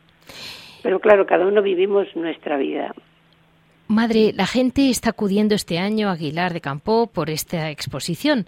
[0.84, 2.94] Pero claro, cada uno vivimos nuestra vida.
[3.88, 8.48] Madre, la gente está acudiendo este año a Aguilar de Campo por esta exposición,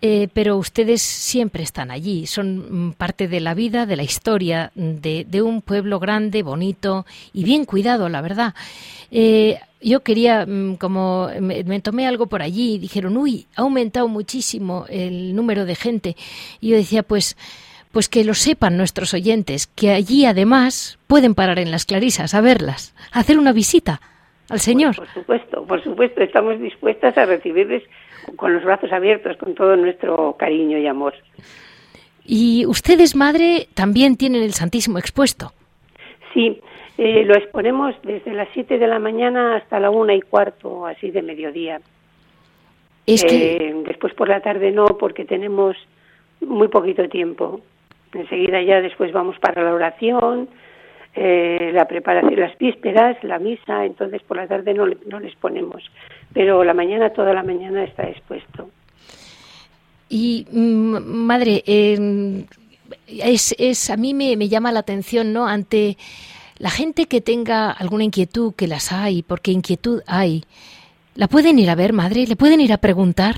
[0.00, 4.72] eh, pero ustedes siempre están allí, son mm, parte de la vida, de la historia
[4.74, 8.54] de, un pueblo grande, bonito y bien cuidado, la verdad.
[9.12, 14.08] Eh, yo quería, mm, como me, tomé algo por allí y dijeron, uy, ha aumentado
[14.08, 16.16] muchísimo el número de gente.
[16.60, 17.36] Y yo decía, pues,
[17.92, 22.40] pues que lo sepan nuestros oyentes, que allí además pueden parar en las clarisas a
[22.40, 24.00] verlas, a hacer una visita
[24.52, 24.96] al Señor.
[24.96, 27.82] por supuesto, por supuesto, estamos dispuestas a recibirles
[28.36, 31.14] con los brazos abiertos, con todo nuestro cariño y amor.
[32.24, 35.52] Y ustedes, madre, también tienen el Santísimo expuesto.
[36.32, 36.60] Sí,
[36.98, 41.10] eh, lo exponemos desde las 7 de la mañana hasta la una y cuarto, así
[41.10, 41.80] de mediodía.
[43.06, 43.56] Es que...
[43.56, 45.76] Eh, después por la tarde no, porque tenemos
[46.40, 47.60] muy poquito tiempo.
[48.12, 50.48] Enseguida ya después vamos para la oración,
[51.14, 55.82] eh, la preparación, las vísperas, la misa, entonces por la tarde no, no les ponemos.
[56.32, 58.70] Pero la mañana, toda la mañana está expuesto.
[60.08, 65.46] Y, mm, madre, es, es, a mí me, me llama la atención, ¿no?
[65.46, 65.96] Ante
[66.58, 70.44] la gente que tenga alguna inquietud, que las hay, porque inquietud hay,
[71.14, 72.26] ¿la pueden ir a ver, madre?
[72.26, 73.36] ¿Le pueden ir a preguntar?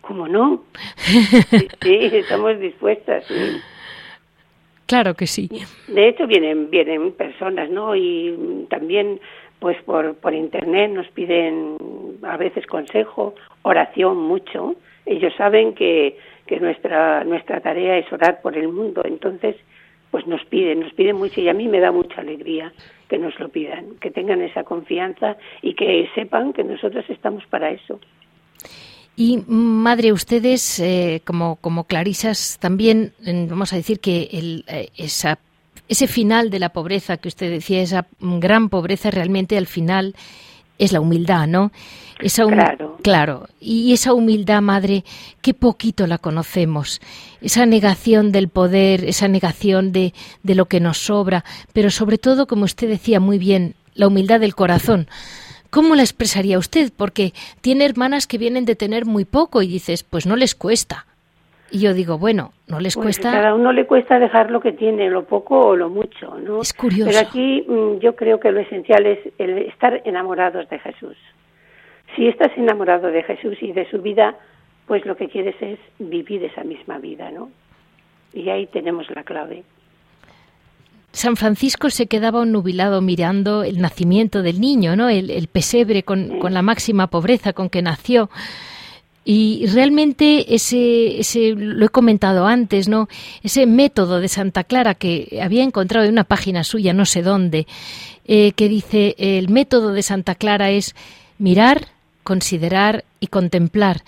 [0.00, 0.62] ¿Cómo no?
[1.82, 3.24] Sí, estamos dispuestas.
[4.86, 5.50] Claro que sí.
[5.88, 7.96] De hecho, vienen, vienen personas, ¿no?
[7.96, 9.20] Y también,
[9.58, 11.76] pues por, por internet nos piden
[12.22, 14.76] a veces consejo, oración mucho.
[15.04, 19.02] Ellos saben que, que nuestra, nuestra tarea es orar por el mundo.
[19.04, 19.56] Entonces,
[20.10, 22.72] pues nos piden, nos piden mucho y a mí me da mucha alegría
[23.08, 27.70] que nos lo pidan, que tengan esa confianza y que sepan que nosotros estamos para
[27.70, 28.00] eso.
[29.16, 33.14] Y madre, ustedes eh, como, como clarisas también,
[33.48, 35.38] vamos a decir que el, eh, esa
[35.88, 40.14] ese final de la pobreza que usted decía, esa gran pobreza realmente al final
[40.78, 41.72] es la humildad, ¿no?
[42.20, 42.98] Esa claro.
[43.02, 43.48] Claro.
[43.60, 45.04] Y esa humildad, madre,
[45.42, 47.00] qué poquito la conocemos.
[47.40, 52.46] Esa negación del poder, esa negación de, de lo que nos sobra, pero sobre todo,
[52.46, 55.08] como usted decía muy bien, la humildad del corazón.
[55.76, 56.90] ¿Cómo la expresaría usted?
[56.96, 61.04] Porque tiene hermanas que vienen de tener muy poco y dices, pues no les cuesta.
[61.70, 63.30] Y yo digo, bueno, no les Pues cuesta.
[63.30, 66.62] Cada uno le cuesta dejar lo que tiene, lo poco o lo mucho, ¿no?
[66.62, 67.10] Es curioso.
[67.10, 71.18] Pero aquí mm, yo creo que lo esencial es el estar enamorados de Jesús.
[72.14, 74.34] Si estás enamorado de Jesús y de su vida,
[74.86, 77.50] pues lo que quieres es vivir esa misma vida, ¿no?
[78.32, 79.62] Y ahí tenemos la clave.
[81.16, 85.08] San Francisco se quedaba nubilado mirando el nacimiento del niño, ¿no?
[85.08, 88.28] El, pesebre con, con la máxima pobreza con que nació.
[89.24, 93.08] Y realmente ese, ese, lo he comentado antes, ¿no?
[93.42, 97.66] Ese método de Santa Clara que había encontrado en una página suya, no sé dónde,
[98.26, 100.94] eh, que dice el método de Santa Clara es
[101.38, 101.88] mirar,
[102.24, 104.02] considerar y contemplar.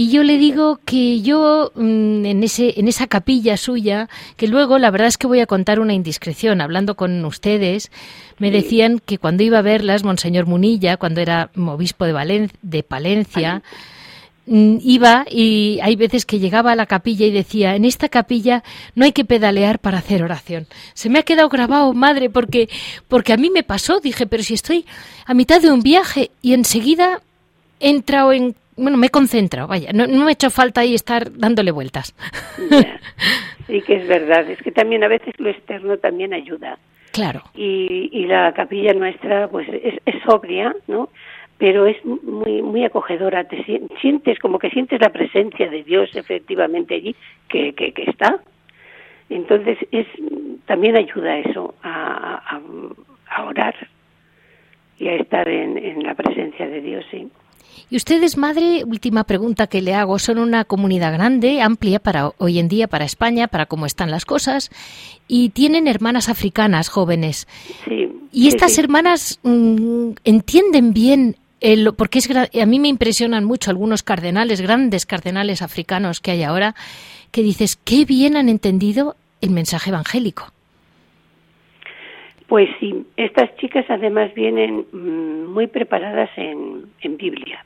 [0.00, 4.78] Y yo le digo que yo mm, en ese en esa capilla suya, que luego
[4.78, 7.90] la verdad es que voy a contar una indiscreción, hablando con ustedes,
[8.38, 12.84] me decían que cuando iba a verlas Monseñor Munilla, cuando era obispo de Valen de
[12.84, 13.64] Palencia,
[14.46, 18.62] mm, iba y hay veces que llegaba a la capilla y decía, en esta capilla
[18.94, 20.68] no hay que pedalear para hacer oración.
[20.94, 22.68] Se me ha quedado grabado, madre, porque
[23.08, 24.86] porque a mí me pasó, dije, pero si estoy
[25.26, 27.20] a mitad de un viaje y enseguida
[27.80, 30.94] he entrado en bueno, me he concentrado, vaya, no, no me ha hecho falta ahí
[30.94, 32.14] estar dándole vueltas.
[32.70, 33.00] Ya.
[33.66, 36.78] Sí que es verdad, es que también a veces lo externo también ayuda.
[37.12, 37.42] Claro.
[37.54, 41.10] Y, y la capilla nuestra pues es, es sobria, ¿no?
[41.58, 46.08] Pero es muy muy acogedora, te sien- sientes como que sientes la presencia de Dios
[46.16, 47.14] efectivamente allí,
[47.46, 48.38] que, que, que está.
[49.28, 50.06] Entonces es
[50.64, 52.60] también ayuda eso a, a,
[53.36, 53.74] a orar
[54.98, 57.28] y a estar en, en la presencia de Dios, sí.
[57.90, 62.58] Y ustedes, madre, última pregunta que le hago, son una comunidad grande, amplia para hoy
[62.58, 64.70] en día, para España, para cómo están las cosas,
[65.26, 67.46] y tienen hermanas africanas jóvenes.
[67.86, 68.80] Sí, Y sí, estas sí.
[68.82, 75.06] hermanas mm, entienden bien, el, porque es, a mí me impresionan mucho algunos cardenales, grandes
[75.06, 76.74] cardenales africanos que hay ahora,
[77.32, 80.52] que dices, qué bien han entendido el mensaje evangélico.
[82.48, 87.64] Pues sí, estas chicas además vienen mm, muy preparadas en, en Biblia.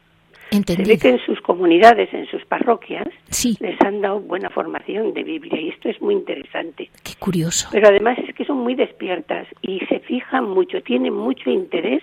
[0.53, 5.15] Se ve que en sus comunidades, en sus parroquias, Sí, les han dado buena formación
[5.15, 6.91] de Biblia y esto es muy interesante.
[7.03, 7.69] qué curioso.
[7.73, 12.03] Pero además es que son muy despiertas y se fijan mucho, tienen mucho interés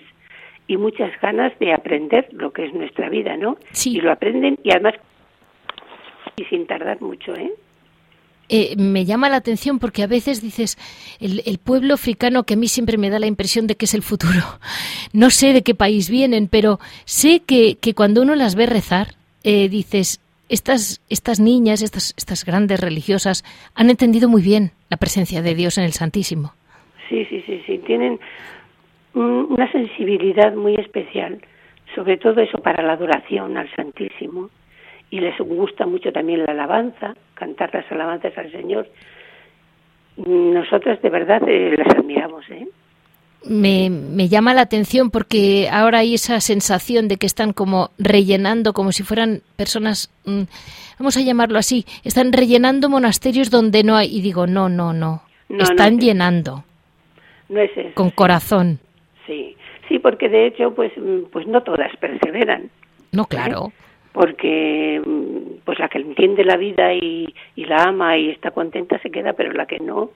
[0.66, 3.56] y muchas ganas de aprender lo que es nuestra vida, ¿no?
[3.72, 3.96] Sí.
[3.96, 4.94] Y lo aprenden y además
[6.36, 7.52] y sin tardar mucho, ¿eh?
[8.50, 10.76] Eh, me llama la atención porque a veces dices,
[11.20, 14.02] el, pueblo africano que a mí siempre me da la impresión de que es el
[14.02, 14.42] futuro.
[15.12, 19.14] No sé de qué país vienen, pero sé que, que cuando uno las ve rezar,
[19.44, 25.42] eh, dices, estas, estas niñas, estas, estas grandes religiosas, han entendido muy bien la presencia
[25.42, 26.52] de Dios en el Santísimo.
[27.08, 27.78] Sí, sí, sí, sí.
[27.86, 28.18] Tienen
[29.14, 31.40] un- una sensibilidad muy especial,
[31.94, 34.50] sobre todo eso para la adoración al Santísimo.
[35.10, 38.88] Y les gusta mucho también la alabanza, cantar las alabanzas al Señor.
[40.16, 42.68] Nosotros de verdad eh, las admiramos, ¿eh?
[43.42, 48.74] Me, me llama la atención porque ahora hay esa sensación de que están como rellenando,
[48.74, 50.42] como si fueran personas, mm,
[50.98, 54.14] vamos a llamarlo así, están rellenando monasterios donde no hay.
[54.14, 55.22] Y digo, no, no, no.
[55.48, 56.64] No, están no, llenando
[57.48, 57.94] No es eso.
[57.94, 58.78] con corazón.
[59.26, 59.56] Sí,
[59.88, 62.70] sí, porque de hecho, pues, mm, pues no todas perseveran.
[63.10, 63.72] No, claro.
[64.12, 68.98] Porque mm, pues la que entiende la vida y, y la ama y está contenta
[69.00, 70.10] se queda, pero la que no,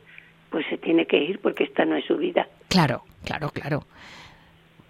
[0.50, 2.48] pues se tiene que ir porque esta no es su vida.
[2.68, 3.84] Claro, claro, claro.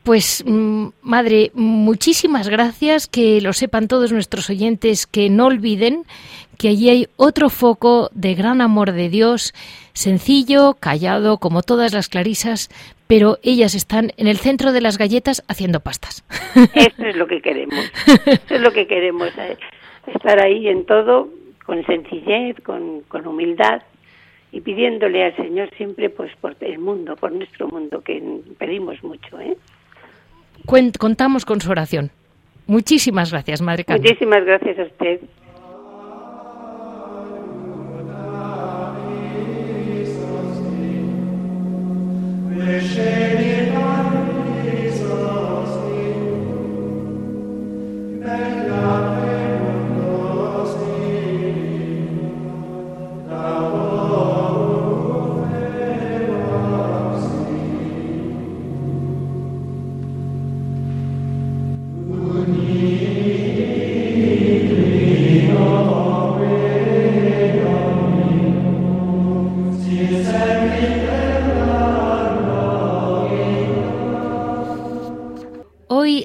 [0.04, 6.04] Pues, mm, madre, muchísimas gracias, que lo sepan todos nuestros oyentes, que no olviden
[6.58, 9.54] que allí hay otro foco de gran amor de Dios,
[9.94, 12.68] sencillo, callado, como todas las clarisas,
[13.06, 16.24] pero ellas están en el centro de las galletas haciendo pastas.
[16.74, 17.90] Eso es lo que queremos.
[18.26, 19.56] Eso es lo que queremos, eh,
[20.06, 21.28] estar ahí en todo
[21.64, 23.82] con sencillez, con, con humildad
[24.52, 28.22] y pidiéndole al Señor siempre pues por el mundo, por nuestro mundo, que
[28.58, 29.40] pedimos mucho.
[29.40, 29.56] ¿eh?
[30.66, 32.10] Cuen- Contamos con su oración.
[32.66, 34.02] Muchísimas gracias, Madre Carmen.
[34.02, 35.20] Muchísimas gracias a usted.
[42.54, 43.43] Meshele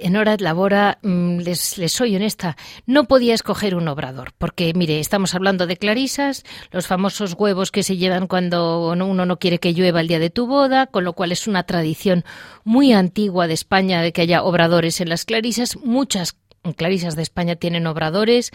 [0.04, 4.74] En Hora de Labora, mm, les, les soy honesta, no podía escoger un obrador, porque
[4.74, 9.60] mire, estamos hablando de clarisas, los famosos huevos que se llevan cuando uno no quiere
[9.60, 12.24] que llueva el día de tu boda, con lo cual es una tradición
[12.64, 15.78] muy antigua de España de que haya obradores en las clarisas.
[15.78, 16.36] Muchas
[16.76, 18.52] clarisas de España tienen obradores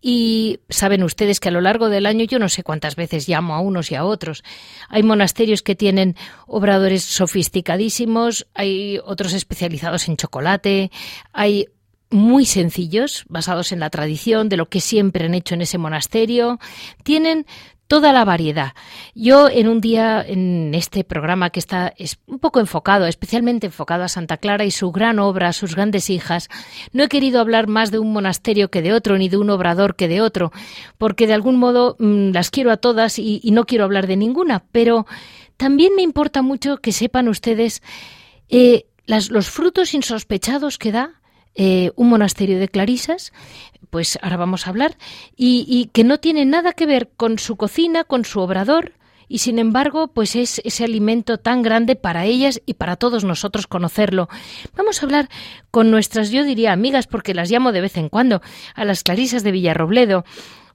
[0.00, 3.54] y saben ustedes que a lo largo del año yo no sé cuántas veces llamo
[3.54, 4.44] a unos y a otros.
[4.88, 10.90] Hay monasterios que tienen obradores sofisticadísimos, hay otros especializados en chocolate,
[11.32, 11.66] hay
[12.10, 16.58] muy sencillos, basados en la tradición de lo que siempre han hecho en ese monasterio.
[17.02, 17.46] Tienen
[17.86, 18.72] toda la variedad.
[19.14, 24.04] Yo en un día en este programa que está es un poco enfocado, especialmente enfocado
[24.04, 26.48] a Santa Clara y su gran obra, sus grandes hijas,
[26.92, 29.96] no he querido hablar más de un monasterio que de otro, ni de un obrador
[29.96, 30.52] que de otro,
[30.98, 34.64] porque de algún modo mm, las quiero a todas y, no quiero hablar de ninguna,
[34.72, 35.06] pero
[35.56, 37.82] también me importa mucho que sepan ustedes
[38.48, 41.20] eh, los frutos insospechados que da
[41.58, 43.32] eh, un monasterio de clarisas,
[43.90, 44.96] pues ahora vamos a hablar,
[45.36, 48.92] y, que no tiene nada que ver con su cocina, con su obrador,
[49.28, 53.66] y sin embargo, pues es ese alimento tan grande para ellas y para todos nosotros
[53.66, 54.28] conocerlo.
[54.76, 55.28] Vamos a hablar
[55.72, 58.40] con nuestras, yo diría, amigas, porque las llamo de vez en cuando,
[58.74, 60.24] a las Clarisas de Villarrobledo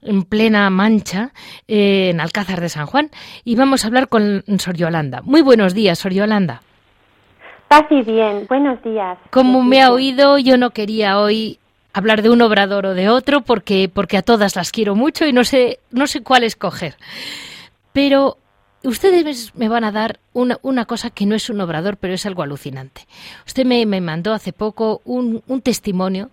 [0.01, 1.31] en plena mancha
[1.67, 3.11] eh, en Alcázar de San Juan
[3.43, 5.21] y vamos a hablar con Sor Yolanda.
[5.23, 6.61] Muy buenos días, Sor Yolanda.
[7.67, 9.17] Paz bien, buenos días.
[9.29, 11.57] Como me ha oído, yo no quería hoy
[11.93, 15.33] hablar de un obrador o de otro porque, porque a todas las quiero mucho y
[15.33, 16.95] no sé, no sé cuál escoger.
[17.93, 18.37] Pero
[18.83, 22.25] ustedes me van a dar una, una, cosa que no es un obrador, pero es
[22.25, 23.07] algo alucinante.
[23.45, 26.29] Usted me, me mandó hace poco un, un testimonio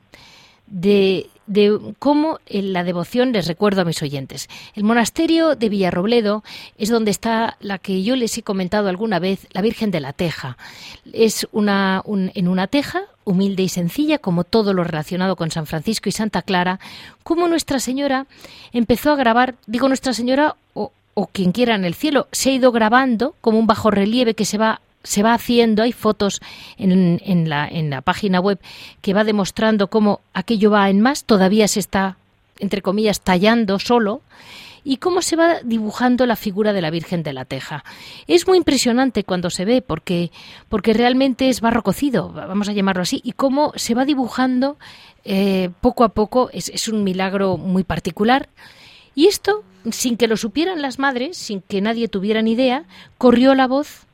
[0.66, 4.48] de, de cómo en la devoción les recuerdo a mis oyentes.
[4.74, 6.44] El monasterio de Villarrobledo
[6.76, 10.12] es donde está la que yo les he comentado alguna vez, la Virgen de la
[10.12, 10.56] Teja.
[11.12, 16.08] Es una, en una teja humilde y sencilla, como todo lo relacionado con San Francisco
[16.08, 16.80] y Santa Clara,
[17.22, 18.26] como Nuestra Señora
[18.72, 20.92] empezó a grabar, digo Nuestra Señora o,
[21.32, 24.56] quien quiera en el cielo, se ha ido grabando como un bajo relieve que se
[24.56, 26.40] va se va haciendo, hay fotos
[26.76, 28.58] en, en, la, en la página web
[29.00, 32.16] que va demostrando cómo aquello va en más, todavía se está,
[32.58, 34.22] entre comillas, tallando solo,
[34.84, 37.84] y cómo se va dibujando la figura de la Virgen de la Teja.
[38.26, 40.30] Es muy impresionante cuando se ve, porque,
[40.68, 44.78] porque realmente es barro cocido, vamos a llamarlo así, y cómo se va dibujando
[45.24, 48.48] eh, poco a poco, es, es un milagro muy particular.
[49.14, 52.84] Y esto, sin que lo supieran las madres, sin que nadie tuviera ni idea,
[53.18, 54.06] corrió la voz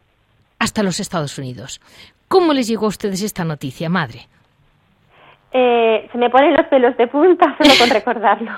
[0.58, 1.80] hasta los Estados Unidos.
[2.28, 4.28] ¿Cómo les llegó a ustedes esta noticia, madre?
[5.56, 8.50] Eh, se me ponen los pelos de punta solo con recordarlo.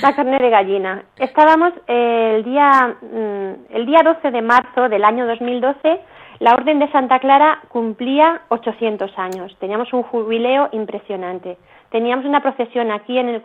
[0.00, 1.02] La carne de gallina.
[1.18, 6.00] Estábamos eh, el día mm, el día 12 de marzo del año 2012.
[6.38, 9.54] La Orden de Santa Clara cumplía 800 años.
[9.60, 11.58] Teníamos un jubileo impresionante.
[11.90, 13.42] Teníamos una procesión aquí en el,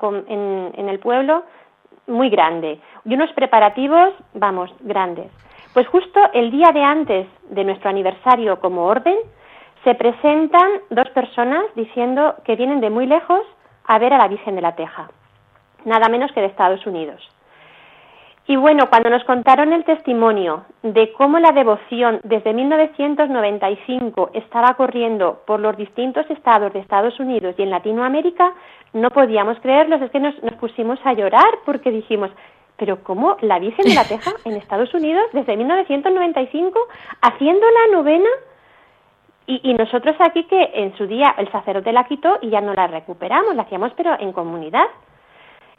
[0.78, 1.44] en el pueblo
[2.08, 5.28] muy grande y unos preparativos, vamos, grandes.
[5.74, 9.18] Pues justo el día de antes de nuestro aniversario como orden,
[9.84, 13.42] se presentan dos personas diciendo que vienen de muy lejos
[13.86, 15.10] a ver a la Virgen de la Teja,
[15.86, 17.22] nada menos que de Estados Unidos.
[18.46, 25.44] Y bueno, cuando nos contaron el testimonio de cómo la devoción desde 1995 estaba corriendo
[25.48, 28.54] por los distintos estados de Estados Unidos y en Latinoamérica,
[28.92, 32.32] no podíamos creerlos, es que nos, nos pusimos a llorar porque dijimos,
[32.76, 36.80] pero ¿cómo la Virgen de la Teja en Estados Unidos desde 1995
[37.22, 38.30] haciendo la novena
[39.46, 42.88] y, nosotros aquí que en su día el sacerdote la quitó y ya no la
[42.88, 44.86] recuperamos, la hacíamos pero en comunidad.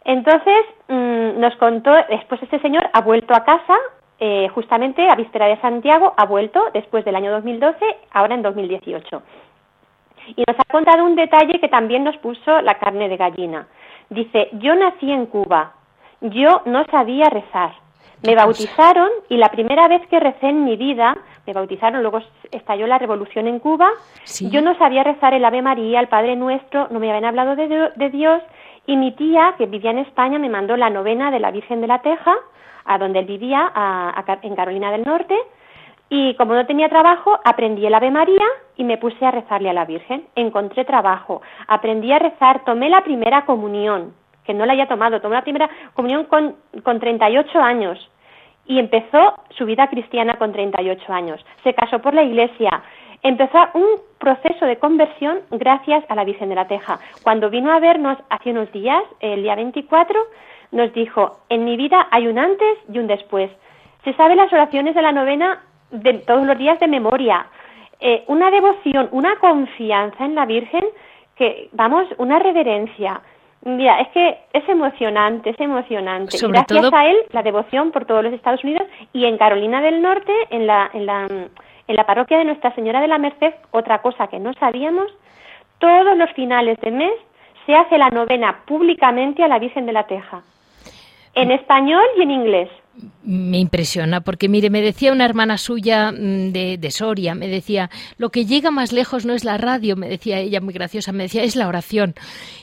[0.05, 3.77] Entonces mm, nos contó, después este señor ha vuelto a casa,
[4.21, 9.23] eh, justamente a Víspera de Santiago, ha vuelto después del año 2012, ahora en 2018.
[10.37, 13.67] Y nos ha contado un detalle que también nos puso la carne de gallina.
[14.11, 15.73] Dice, yo nací en Cuba,
[16.21, 17.84] yo no sabía rezar.
[18.25, 21.16] Me bautizaron y la primera vez que recé en mi vida,
[21.47, 22.20] me bautizaron, luego
[22.51, 23.91] estalló la revolución en Cuba,
[24.41, 28.11] yo no sabía rezar el Ave María, el Padre Nuestro, no me habían hablado de,
[28.11, 28.43] Dios
[28.87, 31.87] y mi tía, que vivía en España, me mandó la novena de la Virgen de
[31.87, 32.35] la Teja,
[32.87, 33.70] a donde él vivía,
[34.41, 35.37] en Carolina del Norte,
[36.09, 38.47] y como no tenía trabajo, aprendí el Ave María
[38.77, 40.27] y me puse a rezarle a la Virgen.
[40.35, 44.14] Encontré trabajo, aprendí a rezar, tomé la primera comunión,
[44.45, 48.11] que no la haya tomado, tomó la primera comunión con, con 38 años
[48.67, 51.45] y empezó su vida cristiana con 38 años.
[51.62, 52.83] Se casó por la iglesia,
[53.23, 53.87] empezó un
[54.19, 56.99] proceso de conversión gracias a la Virgen de la Teja.
[57.23, 60.19] Cuando vino a vernos hace unos días, el día 24,
[60.73, 63.51] nos dijo, en mi vida hay un antes y un después.
[64.05, 67.47] Se sabe las oraciones de la novena de todos los días de memoria.
[68.01, 70.85] Eh, una devoción, una confianza en la Virgen
[71.37, 73.21] que, vamos, una reverencia.
[73.65, 76.37] Mira, es que es emocionante, es emocionante.
[76.37, 79.81] Sobre Gracias todo- a él, la devoción por todos los Estados Unidos y en Carolina
[79.81, 83.55] del Norte, en la, en la, en la parroquia de Nuestra Señora de la Merced,
[83.71, 85.07] otra cosa que no sabíamos,
[85.79, 87.12] todos los finales de mes
[87.65, 90.43] se hace la novena públicamente a la Virgen de la Teja,
[91.35, 92.69] en español y en inglés.
[93.25, 97.91] Me impresiona, porque mire, me decía una hermana suya mm, de, de Soria, me decía,
[98.19, 101.25] lo que llega más lejos no es la radio, me decía ella muy graciosa, me
[101.25, 102.15] decía, es la oración.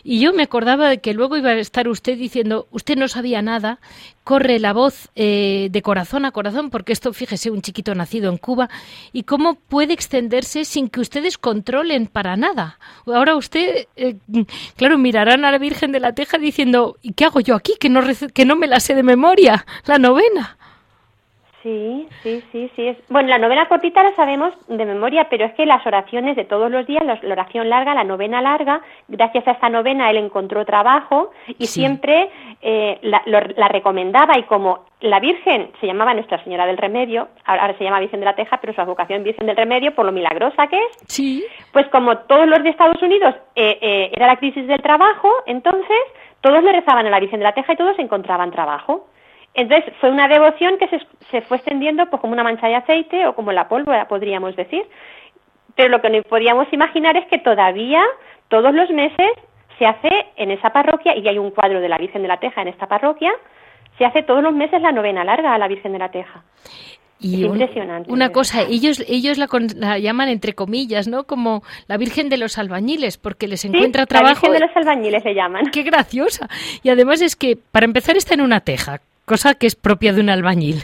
[0.03, 3.41] Y yo me acordaba de que luego iba a estar usted diciendo, usted no sabía
[3.41, 3.79] nada,
[4.23, 8.37] corre la voz eh, de corazón a corazón, porque esto, fíjese, un chiquito nacido en
[8.37, 8.69] Cuba,
[9.13, 12.79] y cómo puede extenderse sin que ustedes controlen para nada.
[13.05, 14.15] Ahora usted, eh,
[14.75, 17.73] claro, mirarán a la Virgen de la Teja diciendo, ¿y qué hago yo aquí?
[17.79, 18.01] Que no,
[18.33, 20.57] que no me la sé de memoria, la novena.
[21.63, 22.97] Sí, sí, sí, sí.
[23.09, 26.71] Bueno, la novena cortita la sabemos de memoria, pero es que las oraciones de todos
[26.71, 31.31] los días, la oración larga, la novena larga, gracias a esta novena él encontró trabajo
[31.59, 31.81] y Sí.
[31.81, 32.29] siempre
[32.63, 37.27] eh, la, lo- la recomendaba y como la Virgen se llamaba Nuestra Señora del Remedio,
[37.45, 40.05] ahora, ahora se llama Virgen de la Teja, pero su vocación Virgen del Remedio por
[40.05, 41.43] lo milagrosa que es, Sí.
[41.73, 45.97] pues como todos los de Estados Unidos eh, eh, era la crisis del trabajo, entonces
[46.41, 49.07] todos le rezaban a la Virgen de la Teja y todos encontraban trabajo.
[49.53, 50.99] Entonces fue una devoción que se,
[51.29, 54.83] se fue extendiendo pues como una mancha de aceite o como la pólvora, podríamos decir.
[55.75, 58.01] Pero lo que no podíamos imaginar es que todavía
[58.47, 59.29] todos los meses
[59.77, 62.61] se hace en esa parroquia, y hay un cuadro de la Virgen de la Teja
[62.61, 63.31] en esta parroquia,
[63.97, 66.43] se hace todos los meses la novena larga a la Virgen de la Teja.
[67.19, 71.23] Y Es un- impresionante, una cosa, ellos ellos la, con- la llaman entre comillas, ¿no?
[71.25, 74.47] Como la Virgen de los albañiles, porque les encuentra Sí, trabajo.
[74.47, 75.65] La Virgen de los albañiles le llaman.
[75.71, 76.47] Qué graciosa.
[76.83, 80.21] Y además es que, para empezar, está en una teja, cosa que es propia de
[80.21, 80.83] un albañil.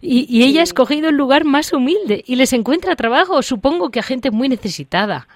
[0.00, 4.00] Y, y ella ha escogido el lugar más humilde y les encuentra trabajo, supongo que
[4.00, 5.26] a gente muy necesitada.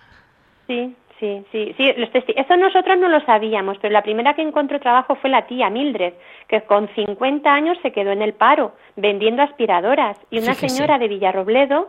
[0.66, 1.94] Sí, sí, sí, sí.
[2.36, 6.12] Eso nosotros no lo sabíamos, pero la primera que encontró trabajo fue la tía Mildred,
[6.48, 10.18] que con 50 años se quedó en el paro vendiendo aspiradoras.
[10.30, 10.76] Y una Fíjese.
[10.76, 11.88] señora de Villarrobledo,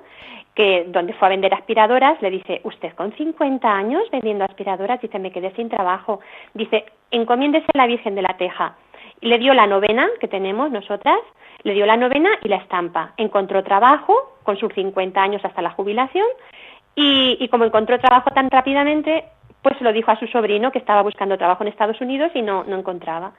[0.55, 5.19] que donde fue a vender aspiradoras, le dice, usted con 50 años vendiendo aspiradoras, dice,
[5.19, 6.21] me quedé sin trabajo.
[6.53, 8.75] Dice, encomiéndese a la Virgen de la Teja.
[9.22, 11.20] Le dio la novena que tenemos nosotras,
[11.63, 13.13] le dio la novena y la estampa.
[13.17, 16.26] Encontró trabajo con sus 50 años hasta la jubilación
[16.95, 19.26] y, como encontró trabajo tan rápidamente,
[19.61, 22.63] pues lo dijo a su sobrino que estaba buscando trabajo en Estados Unidos y no,
[22.63, 23.32] no encontraba.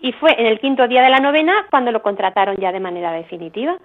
[0.00, 3.12] Y fue en el quinto día de la novena cuando lo contrataron ya de manera
[3.12, 3.76] definitiva.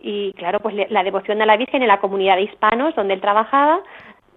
[0.00, 3.20] Y claro, pues la devoción a la Virgen en la comunidad de hispanos donde él
[3.20, 3.80] trabajaba,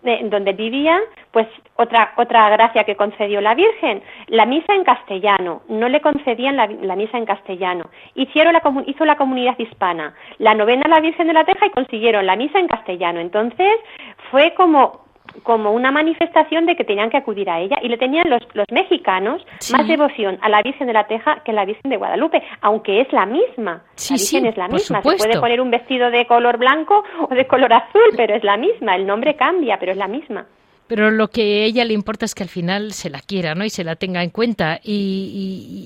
[0.03, 0.99] donde él vivía,
[1.31, 6.55] pues otra, otra gracia que concedió la Virgen, la misa en castellano, no le concedían
[6.55, 7.89] la, la misa en castellano.
[8.15, 11.71] Hicieron la, hizo la comunidad hispana la novena a la Virgen de la Teja y
[11.71, 13.19] consiguieron la misa en castellano.
[13.19, 13.79] Entonces
[14.31, 15.06] fue como
[15.43, 18.65] como una manifestación de que tenían que acudir a ella y le tenían los, los
[18.71, 19.73] mexicanos Sí.
[19.73, 23.01] más devoción a la Virgen de la Teja que a la Virgen de Guadalupe, aunque
[23.01, 23.83] es la misma.
[23.95, 25.01] Sí, la Virgen sí, es la misma.
[25.01, 28.57] Se puede poner un vestido de color blanco o de color azul, pero es la
[28.57, 28.95] misma.
[28.95, 30.45] El nombre cambia, pero es la misma.
[30.87, 33.65] Pero lo que a ella le importa es que al final se la quiera, ¿no?
[33.65, 34.79] Y se la tenga en cuenta.
[34.81, 34.93] Y,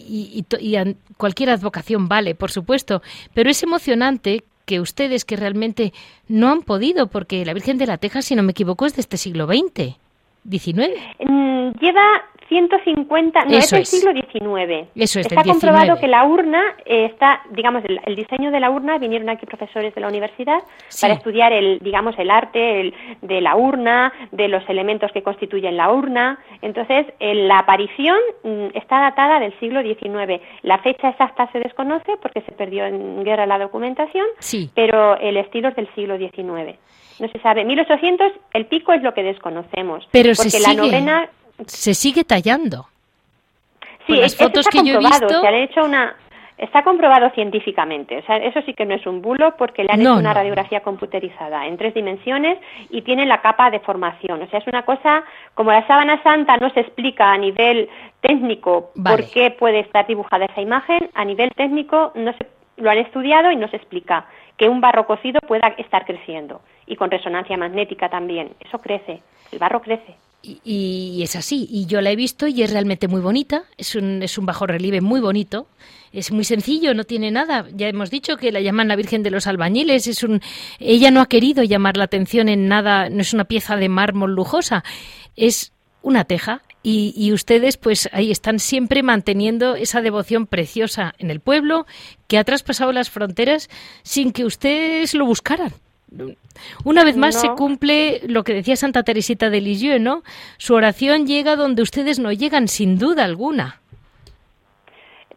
[0.08, 3.02] y- y- y cualquier advocación vale, por supuesto.
[3.34, 5.92] Pero es emocionante que ustedes que realmente
[6.30, 9.02] no han podido, porque la Virgen de la Teja, si no me equivoco, es de
[9.02, 9.98] este siglo XX,
[10.50, 10.92] XIX.
[11.20, 12.02] Mm, lleva
[12.52, 14.90] 150, no, es del siglo XIX.
[14.94, 16.02] Eso es, del Está comprobado 19.
[16.02, 19.96] que la urna eh, está, digamos, el, el diseño de la urna, vinieron aquí profesores
[19.96, 21.02] de la universidad Sí.
[21.02, 25.78] para estudiar el, digamos, el arte el- de la urna, de los elementos que constituyen
[25.78, 26.40] la urna.
[26.62, 30.42] Entonces, eh, la aparición mm, está datada del siglo XIX.
[30.64, 34.70] La fecha exacta se desconoce porque se perdió en guerra la documentación, Sí.
[34.76, 36.78] pero el estilo es del siglo XIX.
[37.20, 37.64] No se sabe.
[37.64, 40.08] 1800, el pico es lo que desconocemos.
[40.12, 41.30] Pero se porque la sigue, novena
[41.68, 42.88] se sigue tallando.
[44.08, 46.16] Sí, Con las fotos que yo he visto- Se han hecho una,
[46.58, 48.18] está comprobado científicamente.
[48.18, 50.30] O sea, eso sí que no es un bulo porque le han No, hecho una
[50.30, 50.36] no.
[50.36, 52.58] radiografía computerizada en tres dimensiones
[52.90, 54.42] y tiene la capa de formación.
[54.42, 57.90] O sea, es una cosa como la sábana santa no se explica a nivel
[58.22, 59.18] técnico Vale.
[59.18, 61.10] por qué puede estar dibujada esa imagen.
[61.14, 62.48] A nivel técnico no se
[62.78, 64.26] lo han estudiado y no se explica
[64.58, 68.50] que un barro cocido pueda estar creciendo y con resonancia magnética también.
[68.60, 70.16] Eso crece, el barro crece.
[70.44, 74.24] Y, es así, y yo la he visto y es realmente muy bonita, es un,
[74.24, 75.68] es un bajo relieve muy bonito,
[76.12, 77.68] es muy sencillo, no tiene nada.
[77.76, 80.42] Ya hemos dicho que la llaman la Virgen de los Albañiles, es un,
[80.80, 84.34] ella no ha querido llamar la atención en nada, no es una pieza de mármol
[84.34, 84.84] lujosa,
[85.36, 86.64] es una teja.
[86.84, 91.86] Y, y ustedes, pues ahí están siempre manteniendo esa devoción preciosa en el pueblo
[92.28, 93.70] que ha traspasado las fronteras
[94.02, 95.72] sin que ustedes lo buscaran.
[96.84, 100.24] Una vez más se cumple lo que decía Santa Teresita de Lisieux, ¿no?
[100.58, 103.82] Su oración llega donde ustedes no llegan, sin duda alguna.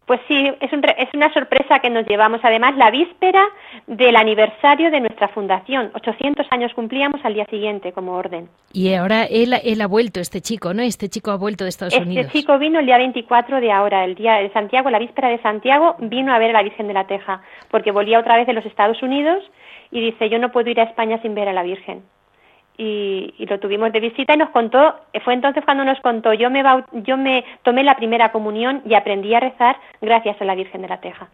[0.07, 2.40] Pues sí, es, es, una sorpresa que nos llevamos.
[2.42, 3.42] Además, la víspera
[3.86, 5.90] del aniversario de nuestra fundación.
[5.94, 8.48] 800 años cumplíamos al día siguiente como orden.
[8.72, 10.82] Y ahora él, él ha vuelto, este chico, ¿no?
[10.82, 12.26] Este chico ha vuelto de Estados Unidos.
[12.26, 15.40] Este chico vino el día 24 de ahora, el día de Santiago, la víspera de
[15.40, 17.40] Santiago, vino a ver a la Virgen de la Teja,
[17.70, 19.42] porque volvía otra vez de los Estados Unidos
[19.90, 22.02] y dice, yo no puedo ir a España sin ver a la Virgen
[22.76, 24.94] y, lo tuvimos de visita y nos contó,
[25.24, 26.62] fue entonces cuando nos contó, yo me,
[27.04, 30.88] yo me tomé la primera comunión y aprendí a rezar gracias a la Virgen de
[30.88, 31.28] la Teja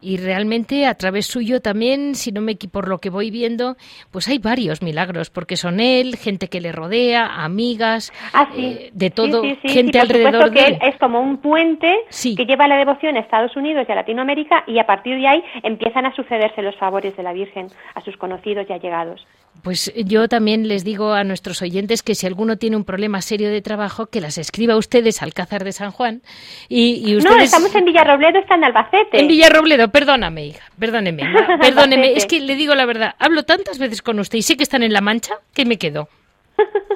[0.00, 3.76] y realmente a través suyo también, si no me por lo que voy viendo,
[4.10, 9.10] pues hay varios milagros, porque son él, gente que le rodea, amigas, ah, eh, de
[9.10, 10.78] todo, gente alrededor de él.
[10.82, 14.78] Es como un puente que lleva la devoción a Estados Unidos y a Latinoamérica y
[14.78, 18.66] a partir de ahí empiezan a sucederse los favores de la Virgen a sus conocidos
[18.68, 19.26] y allegados.
[19.62, 23.50] Pues yo también les digo a nuestros oyentes que si alguno tiene un problema serio
[23.50, 26.22] de trabajo, que las escriba ustedes al Cázar de San Juan.
[26.68, 27.36] Y, ustedes...
[27.36, 29.20] No, estamos en Villarrobledo, está en Albacete.
[29.20, 31.24] En Villarrobledo, perdóname, hija, perdóneme,
[31.60, 32.12] perdóneme.
[32.14, 34.82] es que le digo la verdad, hablo tantas veces con usted y sé que están
[34.82, 36.08] en La Mancha que me quedo.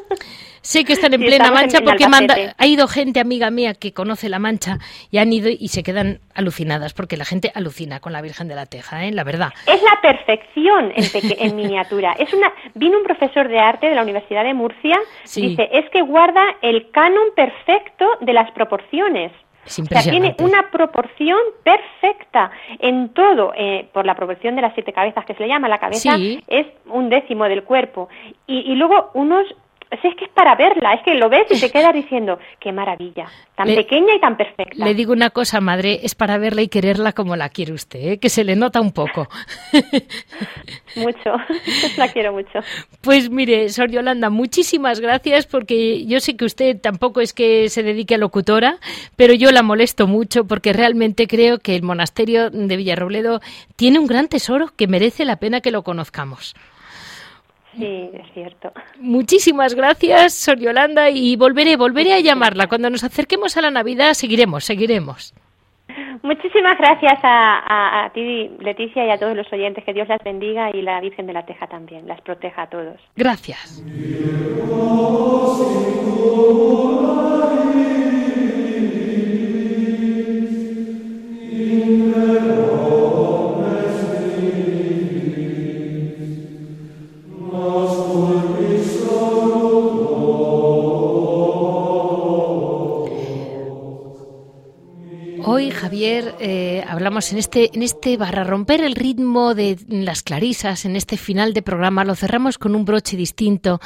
[0.64, 2.06] Sé que están en plena Mancha porque
[2.56, 4.78] ha ido gente amiga mía que conoce la Mancha
[5.10, 8.54] y han ido y se quedan alucinadas porque la gente alucina con la Virgen de
[8.54, 9.12] la Teja, ¿eh?
[9.12, 9.50] la verdad.
[9.66, 12.14] Es la perfección en, miniatura.
[12.18, 14.98] Es una vino un profesor de arte de la Universidad de Murcia,
[15.34, 19.32] dice, es que guarda el canon perfecto de las proporciones.
[19.66, 24.94] o sea, tiene una proporción perfecta en todo, eh, por la proporción de las siete
[24.94, 25.68] cabezas que se le llama.
[25.68, 26.16] La cabeza
[26.48, 28.08] es un décimo del cuerpo.
[28.46, 29.46] Y, y luego unos
[29.90, 33.26] es que es para verla, es que lo ves y te quedas diciendo, qué maravilla,
[33.56, 34.84] tan pequeña y tan perfecta.
[34.84, 38.18] Le digo una cosa, madre, es para verla y quererla como la quiere usted, ¿eh?
[38.18, 39.28] que se le nota un poco.
[40.96, 41.32] mucho,
[41.96, 42.60] la quiero mucho.
[43.00, 47.82] Pues mire, Sor Yolanda, muchísimas gracias porque yo sé que usted tampoco es que se
[47.82, 48.78] dedique a locutora,
[49.16, 53.40] pero yo la molesto mucho porque realmente creo que el monasterio de Villarrobledo
[53.76, 56.54] tiene un gran tesoro que merece la pena que lo conozcamos.
[57.76, 58.72] Sí, es cierto.
[59.00, 62.66] Muchísimas gracias, Sor Yolanda, y volveré, volveré a llamarla.
[62.66, 65.34] Cuando nos acerquemos a la Navidad, seguiremos, seguiremos.
[66.22, 69.84] Muchísimas gracias a, a, ti, Leticia, y a todos los oyentes.
[69.84, 72.98] Que Dios las bendiga y la Virgen de la Teja también, las proteja a todos.
[73.14, 73.82] Gracias.
[95.46, 100.86] Hoy, Javier, eh, hablamos en este, en este barra romper el ritmo de las clarisas,
[100.86, 103.78] en este final de programa, lo cerramos con un broche distinto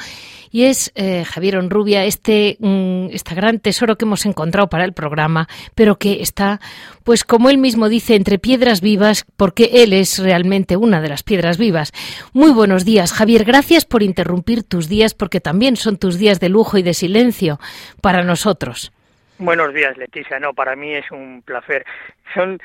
[0.51, 4.93] y es, eh, Javier Onrubia, este, mm, este gran tesoro que hemos encontrado para el
[4.93, 6.61] programa, pero que está,
[7.03, 11.23] pues como él mismo dice, entre piedras vivas, porque él es realmente una de las
[11.23, 11.91] piedras vivas.
[12.31, 16.47] Muy buenos días, Javier, gracias por interrumpir tus días, porque también son tus días de
[16.47, 17.59] lujo y de silencio
[18.01, 18.93] para nosotros.
[19.39, 20.37] Buenos días, Leticia.
[20.37, 21.85] No, para mí es un placer.
[22.33, 22.59] Son,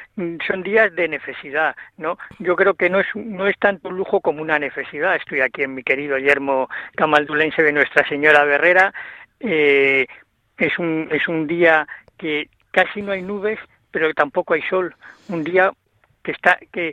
[0.45, 2.18] son días de necesidad, ¿no?
[2.41, 5.14] Yo creo que no es, no es tanto un lujo como una necesidad.
[5.14, 8.93] Estoy aquí en mi querido yermo camaldulense de Nuestra Señora Berrera.
[9.39, 10.09] Eh,
[10.59, 11.87] es, un, es un día
[12.18, 13.61] que casi no hay nubes,
[13.93, 14.97] pero tampoco hay sol.
[15.29, 15.72] Un día
[16.25, 16.93] que está que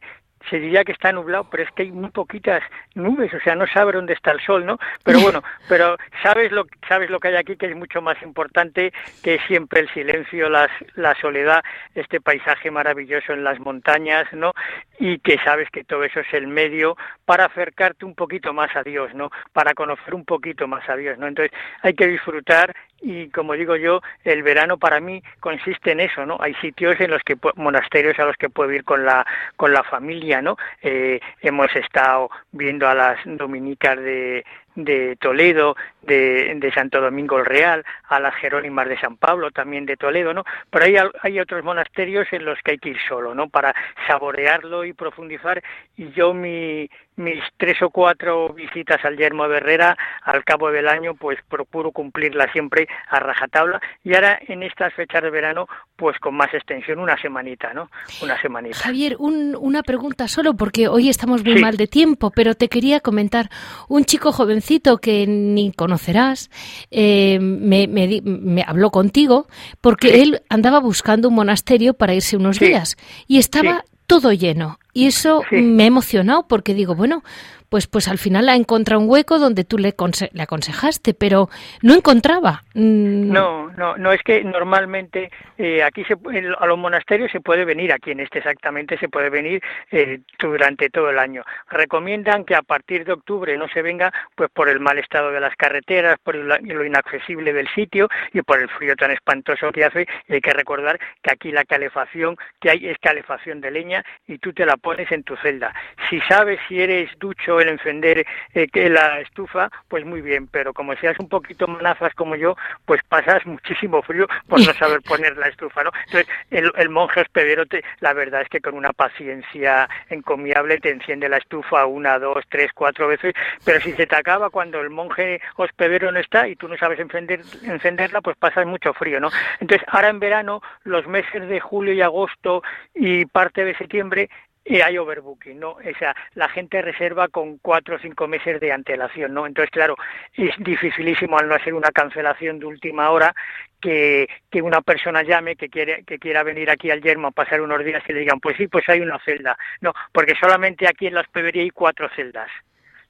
[0.50, 2.64] se diría que está nublado, pero es que hay muy poquitas
[2.96, 4.78] nubes, o sea, no sabe dónde está el sol, ¿no?
[5.04, 8.94] Pero bueno, pero sabes lo sabes lo que hay aquí que es mucho más importante
[9.24, 11.64] que siempre el silencio, las, la soledad,
[11.96, 14.54] este paisaje maravilloso en las montañas, ¿no?
[15.00, 18.84] Y que sabes que todo eso es el medio para acercarte un poquito más a
[18.84, 19.30] Dios, ¿no?
[19.54, 21.28] Para conocer un poquito más a Dios, ¿no?
[21.28, 26.26] Entonces, hay que disfrutar y como digo yo, el verano para mí consiste en eso,
[26.26, 26.38] ¿no?
[26.40, 29.26] Hay sitios en los que monasterios a los que puedo ir con la
[29.56, 30.58] con la familia, ¿no?
[30.82, 34.46] Eh, hemos estado viendo a las dominicas de
[34.76, 39.86] de Toledo, de, de, Santo Domingo el Real, a las Jerónimas de San Pablo, también
[39.86, 40.44] de Toledo, ¿no?
[40.70, 43.50] Pero hay, hay otros monasterios en los que hay que ir solo, ¿no?
[43.50, 43.74] Para
[44.08, 45.62] saborearlo y profundizar.
[45.98, 46.90] Y yo mi,
[47.22, 51.92] mis tres o cuatro visitas al Yermo de Herrera al cabo del año, pues procuro
[51.92, 53.82] cumplirla siempre a rajatabla.
[54.04, 57.90] Y ahora en estas fechas de verano, pues con más extensión, una semanita, ¿no?
[58.22, 58.78] Una semanita.
[58.78, 63.50] Javier, una pregunta solo, porque hoy estamos muy mal de tiempo, pero te quería comentar.
[63.88, 64.32] Un chico
[64.62, 66.50] jovencito que ni conocerás
[66.92, 69.48] eh, me, me, habló contigo
[69.82, 72.96] porque él andaba buscando un monasterio para irse unos días
[73.28, 77.24] y estaba todo lleno Y eso me ha emocionado porque digo, bueno,
[77.72, 79.96] pues, pues al final ha encontrado un hueco donde tú le,
[80.34, 81.48] le aconsejaste, pero
[81.82, 82.64] no encontraba.
[82.74, 83.32] Mm.
[83.32, 86.16] No, no, no es que normalmente eh, aquí se,
[86.60, 90.90] a los monasterios se puede venir, aquí en este exactamente se puede venir eh, durante
[90.90, 91.44] todo el año.
[91.70, 95.40] Recomiendan que a partir de octubre no se venga, pues por el mal estado de
[95.40, 100.08] las carreteras, por lo inaccesible del sitio y por el frío tan espantoso que hace.
[100.28, 104.40] Y hay que recordar que aquí la calefacción que hay es calefacción de leña y
[104.40, 105.74] tú te la pones en tu celda.
[106.10, 110.96] Si sabes si eres ducho el encender eh, la estufa, pues muy bien, pero como
[110.96, 112.56] seas un poquito manazas como yo,
[112.86, 115.92] pues pasas muchísimo frío por no saber poner la estufa, ¿no?
[116.08, 121.30] Entonces, el, monje hospedero, te, la verdad es que con una paciencia encomiable te enciende
[121.30, 125.42] la estufa una, dos, tres, cuatro veces, pero si se te acaba cuando el monje
[125.56, 129.30] hospedero no está y tú no sabes encender, encenderla, pues pasas mucho frío, ¿no?
[129.60, 132.64] Entonces, ahora en verano, los meses de julio y agosto
[132.94, 134.30] y parte de septiembre
[134.64, 135.72] y hay overbooking, ¿no?
[135.72, 139.48] O sea, la gente reserva con cuatro o cinco meses de antelación, ¿no?
[139.48, 139.96] Entonces, claro,
[140.34, 143.34] es dificilísimo al no hacer una cancelación de última hora
[143.80, 147.62] que, que una persona llame que quiere que quiera venir aquí al Yermo a pasar
[147.62, 149.58] unos días y le digan, pues sí, pues hay una celda.
[149.82, 152.50] No, porque solamente aquí en la hospedería hay cuatro celdas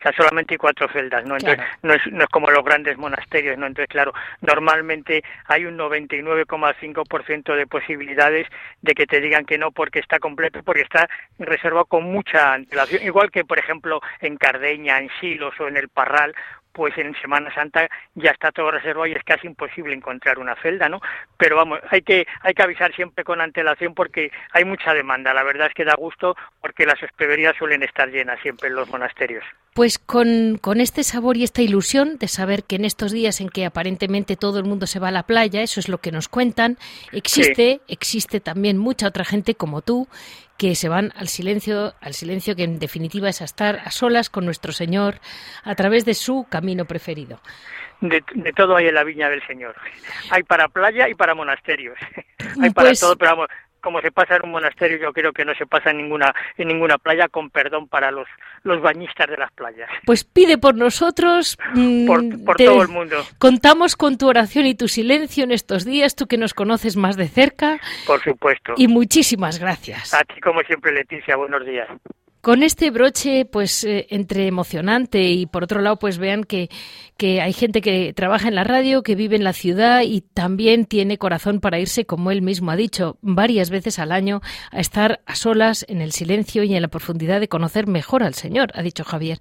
[0.02, 1.36] o sea, solamente hay cuatro celdas, ¿no?
[1.36, 3.68] Entonces, no, es, no es como los grandes monasterios, ¿no?
[3.68, 8.47] Entonces, claro, normalmente hay un 99,5% de posibilidades
[8.82, 13.04] de que te digan que no porque está completo, porque está reservado con mucha antelación.
[13.04, 16.34] Igual que, por ejemplo, en Cardeña, en Silos o en el Parral,
[16.72, 20.89] pues en Semana Santa ya está todo reservado y es casi imposible encontrar una celda,
[20.89, 20.99] ¿no?
[21.38, 25.34] Pero vamos, hay que hay que avisar siempre con antelación porque hay mucha demanda.
[25.34, 28.89] La verdad es que da gusto porque las hospederías suelen estar llenas siempre en los
[28.89, 29.43] monasterios.
[29.74, 33.47] Pues con, con, este sabor y esta ilusión de saber que en estos días en
[33.47, 36.28] que aparentemente todo el mundo se va a la playa, eso es lo que nos
[36.28, 36.78] cuentan,
[37.13, 40.09] existe, existe también mucha otra gente como tú
[40.62, 44.30] que se van al silencio, al silencio que en definitiva es a estar a solas
[44.30, 45.16] con nuestro Señor
[45.64, 47.41] a través de su camino preferido.
[47.99, 48.22] De,
[48.55, 49.74] todo hay en la viña del Señor.
[50.30, 51.97] Hay para playa y para monasterios.
[52.62, 53.47] hay para pues todo, pero vamos,
[53.82, 56.67] como se pasa en un monasterio, yo creo que no se pasa en ninguna, en
[56.67, 58.27] ninguna playa, con perdón para los,
[58.63, 59.89] los bañistas de las playas.
[60.05, 61.57] Pues pide por nosotros.
[61.73, 62.05] Mm,
[62.45, 63.17] por, todo el mundo.
[63.38, 67.17] Contamos con tu oración y tu silencio en estos días, tú que nos conoces más
[67.17, 67.79] de cerca.
[68.05, 68.73] Por supuesto.
[68.77, 70.13] Y muchísimas gracias.
[70.13, 71.88] A ti, como siempre, Leticia, buenos días.
[72.42, 76.72] Con este broche, pues eh, entre emocionante y por otro lado, pues vean que,
[77.16, 80.86] que hay gente que trabaja en la radio, que vive en la ciudad y también
[80.86, 85.22] tiene corazón para irse, como él mismo ha dicho, varias veces al año a estar
[85.28, 88.82] a solas en el silencio y en la profundidad de conocer mejor al Señor, ha
[88.82, 89.38] dicho Javier.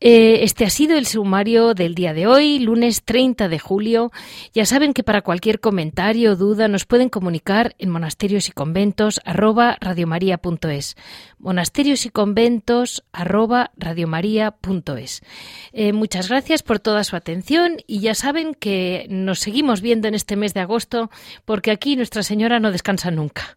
[0.00, 4.12] Eh, este ha sido el sumario del día de hoy, lunes 30 de julio.
[4.54, 9.20] Ya saben que para cualquier comentario o duda nos pueden comunicar en monasterios y conventos
[9.24, 10.96] arroba radiomaria.es.
[11.38, 15.22] Monasterios y conventos arroba radiomaria.es.
[15.72, 20.14] Eh, muchas gracias por toda su atención y ya saben que nos seguimos viendo en
[20.14, 21.10] este mes de agosto
[21.44, 23.56] porque aquí Nuestra Señora no descansa nunca.